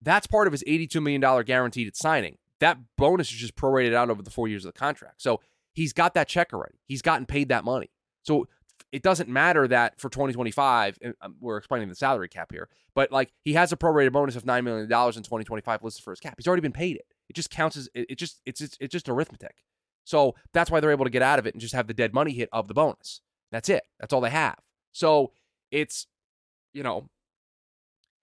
That's 0.00 0.26
part 0.26 0.46
of 0.46 0.52
his 0.52 0.64
$82 0.64 1.02
million 1.02 1.44
guaranteed 1.44 1.86
at 1.86 1.96
signing. 1.96 2.38
That 2.60 2.78
bonus 2.96 3.30
is 3.30 3.38
just 3.38 3.56
prorated 3.56 3.94
out 3.94 4.10
over 4.10 4.22
the 4.22 4.30
four 4.30 4.48
years 4.48 4.64
of 4.64 4.72
the 4.72 4.78
contract. 4.78 5.22
So 5.22 5.40
he's 5.72 5.92
got 5.92 6.14
that 6.14 6.28
check 6.28 6.52
already. 6.52 6.78
He's 6.86 7.02
gotten 7.02 7.26
paid 7.26 7.48
that 7.48 7.64
money. 7.64 7.90
So 8.22 8.48
it 8.90 9.02
doesn't 9.02 9.28
matter 9.28 9.66
that 9.68 10.00
for 10.00 10.08
2025, 10.08 10.98
um, 11.20 11.36
we're 11.40 11.56
explaining 11.56 11.88
the 11.88 11.94
salary 11.94 12.28
cap 12.28 12.52
here, 12.52 12.68
but 12.94 13.10
like 13.10 13.32
he 13.42 13.54
has 13.54 13.72
a 13.72 13.76
prorated 13.76 14.12
bonus 14.12 14.36
of 14.36 14.44
$9 14.44 14.64
million 14.64 14.84
in 14.84 14.88
2025 14.88 15.82
listed 15.82 16.04
for 16.04 16.10
his 16.10 16.20
cap. 16.20 16.34
He's 16.36 16.46
already 16.46 16.60
been 16.60 16.72
paid 16.72 16.96
it. 16.96 17.06
It 17.28 17.34
just 17.34 17.50
counts 17.50 17.76
as, 17.76 17.88
it, 17.94 18.18
just, 18.18 18.40
it's, 18.44 18.60
it's, 18.60 18.76
it's 18.80 18.92
just 18.92 19.08
arithmetic. 19.08 19.64
So 20.04 20.34
that's 20.52 20.70
why 20.70 20.80
they're 20.80 20.90
able 20.90 21.04
to 21.04 21.10
get 21.10 21.22
out 21.22 21.38
of 21.38 21.46
it 21.46 21.54
and 21.54 21.60
just 21.60 21.74
have 21.74 21.86
the 21.86 21.94
dead 21.94 22.12
money 22.12 22.32
hit 22.32 22.48
of 22.52 22.68
the 22.68 22.74
bonus. 22.74 23.20
That's 23.50 23.68
it. 23.68 23.84
That's 23.98 24.12
all 24.12 24.20
they 24.20 24.30
have. 24.30 24.58
So 24.92 25.32
it's, 25.70 26.06
you 26.72 26.82
know, 26.82 27.08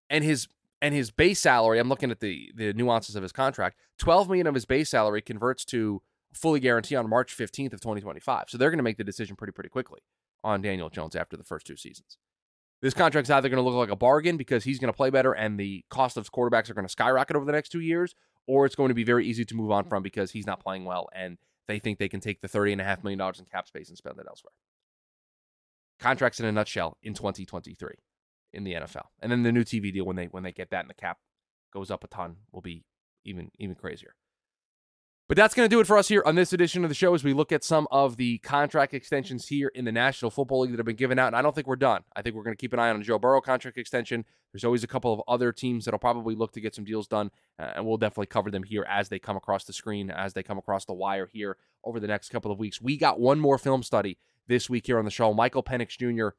and 0.09 0.23
his 0.23 0.47
and 0.81 0.93
his 0.93 1.11
base 1.11 1.39
salary, 1.39 1.79
I'm 1.79 1.89
looking 1.89 2.11
at 2.11 2.19
the 2.19 2.51
the 2.55 2.73
nuances 2.73 3.15
of 3.15 3.23
his 3.23 3.31
contract. 3.31 3.77
12 3.97 4.29
million 4.29 4.47
of 4.47 4.53
his 4.53 4.65
base 4.65 4.89
salary 4.89 5.21
converts 5.21 5.65
to 5.65 6.01
fully 6.33 6.59
guarantee 6.59 6.95
on 6.95 7.09
March 7.09 7.35
15th 7.35 7.73
of 7.73 7.81
2025. 7.81 8.45
So 8.47 8.57
they're 8.57 8.69
going 8.69 8.77
to 8.77 8.83
make 8.83 8.97
the 8.97 9.03
decision 9.03 9.35
pretty 9.35 9.51
pretty 9.51 9.69
quickly 9.69 10.01
on 10.43 10.61
Daniel 10.61 10.89
Jones 10.89 11.15
after 11.15 11.35
the 11.35 11.43
first 11.43 11.67
two 11.67 11.75
seasons. 11.75 12.17
This 12.81 12.93
contract's 12.93 13.29
either 13.29 13.49
going 13.49 13.61
to 13.61 13.69
look 13.69 13.75
like 13.75 13.89
a 13.89 13.95
bargain 13.95 14.37
because 14.37 14.63
he's 14.63 14.79
going 14.79 14.91
to 14.91 14.95
play 14.95 15.09
better 15.09 15.33
and 15.33 15.59
the 15.59 15.83
cost 15.89 16.15
of 16.15 16.31
quarterbacks 16.31 16.69
are 16.69 16.73
going 16.73 16.85
to 16.85 16.91
skyrocket 16.91 17.35
over 17.35 17.45
the 17.45 17.51
next 17.51 17.69
two 17.69 17.81
years, 17.81 18.15
or 18.47 18.65
it's 18.65 18.75
going 18.75 18.87
to 18.87 18.95
be 18.95 19.03
very 19.03 19.25
easy 19.27 19.43
to 19.43 19.55
move 19.55 19.69
on 19.69 19.83
from 19.83 20.01
because 20.01 20.31
he's 20.31 20.47
not 20.47 20.61
playing 20.61 20.85
well 20.85 21.09
and 21.13 21.37
they 21.67 21.77
think 21.77 21.99
they 21.99 22.07
can 22.07 22.21
take 22.21 22.39
the 22.41 22.47
$30.5 22.47 23.03
million 23.03 23.21
in 23.37 23.45
cap 23.45 23.67
space 23.67 23.89
and 23.89 23.97
spend 23.97 24.17
it 24.17 24.25
elsewhere 24.29 24.53
contracts 25.99 26.39
in 26.39 26.45
a 26.45 26.51
nutshell 26.51 26.97
in 27.03 27.13
2023 27.13 27.89
in 28.53 28.63
the 28.63 28.73
NFL. 28.73 29.07
And 29.21 29.31
then 29.31 29.43
the 29.43 29.51
new 29.51 29.63
TV 29.63 29.93
deal 29.93 30.05
when 30.05 30.15
they 30.15 30.25
when 30.25 30.43
they 30.43 30.51
get 30.51 30.71
that 30.71 30.81
and 30.81 30.89
the 30.89 30.95
cap 30.95 31.17
goes 31.71 31.91
up 31.91 32.03
a 32.03 32.07
ton 32.07 32.37
will 32.51 32.61
be 32.61 32.85
even 33.25 33.51
even 33.59 33.75
crazier. 33.75 34.15
But 35.29 35.37
that's 35.37 35.53
going 35.53 35.69
to 35.69 35.73
do 35.73 35.79
it 35.79 35.85
for 35.85 35.95
us 35.95 36.07
here 36.07 36.23
on 36.25 36.33
this 36.33 36.53
edition 36.53 36.83
of 36.83 36.89
the 36.89 36.95
show 36.95 37.13
as 37.13 37.23
we 37.23 37.33
look 37.33 37.51
at 37.51 37.63
some 37.63 37.87
of 37.91 38.17
the 38.17 38.39
contract 38.39 38.95
extensions 38.95 39.47
here 39.47 39.67
in 39.75 39.85
the 39.85 39.91
National 39.91 40.31
Football 40.31 40.61
League 40.61 40.71
that 40.71 40.79
have 40.79 40.87
been 40.87 40.95
given 40.95 41.19
out. 41.19 41.27
And 41.27 41.35
I 41.35 41.43
don't 41.43 41.53
think 41.53 41.67
we're 41.67 41.75
done. 41.75 42.01
I 42.15 42.23
think 42.23 42.35
we're 42.35 42.41
going 42.41 42.55
to 42.55 42.59
keep 42.59 42.73
an 42.73 42.79
eye 42.79 42.89
on 42.89 43.03
Joe 43.03 43.19
Burrow 43.19 43.39
contract 43.39 43.77
extension. 43.77 44.25
There's 44.51 44.63
always 44.63 44.83
a 44.83 44.87
couple 44.87 45.13
of 45.13 45.21
other 45.27 45.51
teams 45.51 45.85
that'll 45.85 45.99
probably 45.99 46.33
look 46.33 46.53
to 46.53 46.61
get 46.61 46.73
some 46.73 46.83
deals 46.83 47.07
done, 47.07 47.29
uh, 47.59 47.73
and 47.75 47.85
we'll 47.85 47.97
definitely 47.97 48.25
cover 48.25 48.49
them 48.49 48.63
here 48.63 48.83
as 48.89 49.09
they 49.09 49.19
come 49.19 49.37
across 49.37 49.65
the 49.65 49.73
screen, 49.73 50.09
as 50.09 50.33
they 50.33 50.41
come 50.41 50.57
across 50.57 50.85
the 50.85 50.95
wire 50.95 51.27
here 51.27 51.57
over 51.83 51.99
the 51.99 52.07
next 52.07 52.29
couple 52.29 52.51
of 52.51 52.57
weeks. 52.57 52.81
We 52.81 52.97
got 52.97 53.19
one 53.19 53.39
more 53.39 53.59
film 53.59 53.83
study 53.83 54.17
this 54.49 54.69
week 54.69 54.85
here 54.87 54.99
on 54.99 55.05
the 55.05 55.11
show. 55.11 55.33
Michael 55.33 55.63
Penix 55.63 55.97
Jr. 55.97 56.35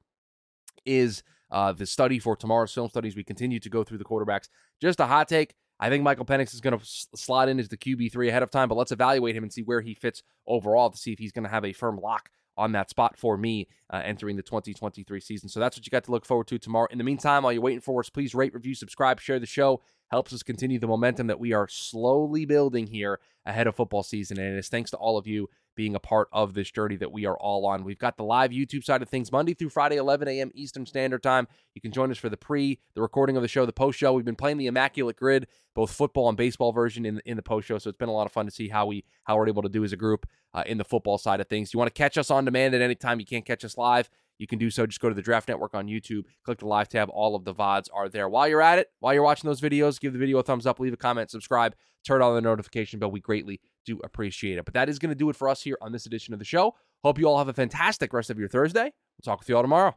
is 0.84 1.22
uh, 1.50 1.72
the 1.72 1.86
study 1.86 2.18
for 2.18 2.36
tomorrow's 2.36 2.74
film 2.74 2.90
studies. 2.90 3.16
We 3.16 3.24
continue 3.24 3.58
to 3.60 3.70
go 3.70 3.82
through 3.82 3.98
the 3.98 4.04
quarterbacks. 4.04 4.48
Just 4.82 5.00
a 5.00 5.06
hot 5.06 5.28
take. 5.28 5.54
I 5.78 5.88
think 5.88 6.04
Michael 6.04 6.26
Penix 6.26 6.52
is 6.52 6.60
going 6.60 6.78
to 6.78 6.84
slide 6.84 7.48
in 7.48 7.58
as 7.58 7.68
the 7.68 7.76
QB3 7.78 8.28
ahead 8.28 8.42
of 8.42 8.50
time, 8.50 8.68
but 8.68 8.74
let's 8.76 8.92
evaluate 8.92 9.34
him 9.34 9.44
and 9.44 9.52
see 9.52 9.62
where 9.62 9.80
he 9.80 9.94
fits 9.94 10.22
overall 10.46 10.90
to 10.90 10.98
see 10.98 11.12
if 11.12 11.18
he's 11.18 11.32
going 11.32 11.44
to 11.44 11.50
have 11.50 11.64
a 11.64 11.72
firm 11.72 11.98
lock 11.98 12.28
on 12.58 12.72
that 12.72 12.90
spot 12.90 13.16
for 13.16 13.38
me 13.38 13.66
uh, 13.90 14.02
entering 14.04 14.36
the 14.36 14.42
2023 14.42 15.20
season. 15.20 15.48
So 15.48 15.58
that's 15.58 15.78
what 15.78 15.86
you 15.86 15.90
got 15.90 16.04
to 16.04 16.10
look 16.10 16.26
forward 16.26 16.48
to 16.48 16.58
tomorrow. 16.58 16.88
In 16.90 16.98
the 16.98 17.04
meantime, 17.04 17.44
while 17.44 17.52
you're 17.52 17.62
waiting 17.62 17.80
for 17.80 18.00
us, 18.00 18.10
please 18.10 18.34
rate, 18.34 18.52
review, 18.52 18.74
subscribe, 18.74 19.20
share 19.20 19.38
the 19.38 19.46
show. 19.46 19.80
Helps 20.10 20.34
us 20.34 20.42
continue 20.42 20.78
the 20.78 20.86
momentum 20.86 21.28
that 21.28 21.40
we 21.40 21.54
are 21.54 21.68
slowly 21.68 22.44
building 22.44 22.86
here 22.88 23.20
ahead 23.46 23.66
of 23.66 23.76
football 23.76 24.02
season. 24.02 24.38
And 24.38 24.54
it 24.54 24.58
is 24.58 24.68
thanks 24.68 24.90
to 24.90 24.98
all 24.98 25.16
of 25.16 25.26
you 25.26 25.48
being 25.74 25.94
a 25.94 26.00
part 26.00 26.28
of 26.33 26.54
this 26.54 26.70
journey 26.70 26.96
that 26.96 27.12
we 27.12 27.26
are 27.26 27.37
all 27.37 27.66
on. 27.66 27.85
We've 27.85 27.98
got 27.98 28.16
the 28.16 28.24
live 28.24 28.50
YouTube 28.50 28.85
side 28.85 29.02
of 29.02 29.09
things 29.09 29.33
Monday 29.33 29.54
through 29.54 29.70
Friday, 29.70 29.96
11 29.96 30.28
a.m. 30.28 30.50
Eastern 30.54 30.87
Standard 30.87 31.22
Time. 31.22 31.48
You 31.74 31.80
can 31.80 31.92
join 31.92 32.11
us 32.11 32.18
for 32.18 32.28
the 32.28 32.37
pre, 32.37 32.80
the 32.94 33.02
recording 33.02 33.37
of 33.37 33.42
the 33.42 33.48
show, 33.48 33.64
the 33.66 33.72
post 33.72 33.98
show. 33.98 34.12
We've 34.12 34.24
been 34.24 34.37
playing 34.37 34.59
the 34.59 34.66
Immaculate 34.66 35.16
Grid, 35.16 35.46
both 35.74 35.90
football 35.92 36.28
and 36.28 36.37
baseball 36.37 36.72
version 36.72 37.06
in, 37.06 37.20
in 37.24 37.37
the 37.37 37.42
post 37.42 37.68
show. 37.68 37.78
So 37.78 37.88
it's 37.88 37.98
been 37.98 38.09
a 38.09 38.12
lot 38.12 38.26
of 38.26 38.33
fun 38.33 38.46
to 38.46 38.52
see 38.52 38.68
how 38.68 38.87
we 38.87 39.04
how 39.24 39.37
we're 39.37 39.48
able 39.48 39.62
to 39.62 39.68
do 39.68 39.85
as 39.85 39.92
a 39.92 39.96
group 39.96 40.26
uh, 40.52 40.64
in 40.66 40.78
the 40.78 40.85
football 40.85 41.18
side 41.18 41.40
of 41.40 41.48
things. 41.48 41.72
You 41.72 41.78
want 41.78 41.92
to 41.92 41.98
catch 41.98 42.18
us 42.18 42.30
on 42.30 42.44
demand 42.44 42.74
at 42.74 42.80
any 42.80 42.94
time. 42.94 43.20
You 43.20 43.26
can't 43.26 43.44
catch 43.44 43.64
us 43.64 43.78
live. 43.78 44.11
You 44.40 44.46
can 44.46 44.59
do 44.59 44.70
so. 44.70 44.87
Just 44.87 45.00
go 45.00 45.11
to 45.11 45.14
the 45.14 45.20
Draft 45.20 45.48
Network 45.48 45.74
on 45.74 45.87
YouTube, 45.87 46.22
click 46.44 46.61
the 46.61 46.66
live 46.66 46.88
tab. 46.88 47.11
All 47.12 47.37
of 47.37 47.44
the 47.44 47.55
VODs 47.55 47.88
are 47.92 48.09
there. 48.09 48.26
While 48.26 48.48
you're 48.48 48.62
at 48.62 48.79
it, 48.79 48.87
while 48.98 49.12
you're 49.12 49.22
watching 49.22 49.48
those 49.48 49.61
videos, 49.61 50.00
give 50.00 50.14
the 50.14 50.18
video 50.18 50.38
a 50.38 50.42
thumbs 50.42 50.66
up, 50.66 50.81
leave 50.81 50.94
a 50.94 50.96
comment, 50.96 51.31
subscribe, 51.31 51.74
turn 52.07 52.22
on 52.22 52.35
the 52.35 52.40
notification 52.40 52.98
bell. 52.98 53.11
We 53.11 53.20
greatly 53.20 53.61
do 53.85 54.00
appreciate 54.03 54.57
it. 54.57 54.64
But 54.64 54.72
that 54.72 54.88
is 54.88 54.98
going 54.98 55.11
to 55.11 55.14
do 55.14 55.29
it 55.29 55.37
for 55.37 55.46
us 55.46 55.61
here 55.61 55.76
on 55.83 55.92
this 55.92 56.07
edition 56.07 56.33
of 56.33 56.38
the 56.38 56.46
show. 56.46 56.74
Hope 57.05 57.18
you 57.18 57.29
all 57.29 57.37
have 57.37 57.48
a 57.48 57.53
fantastic 57.53 58.14
rest 58.14 58.31
of 58.31 58.38
your 58.38 58.48
Thursday. 58.48 58.85
We'll 58.85 59.24
talk 59.24 59.40
with 59.40 59.48
you 59.50 59.57
all 59.57 59.62
tomorrow. 59.62 59.94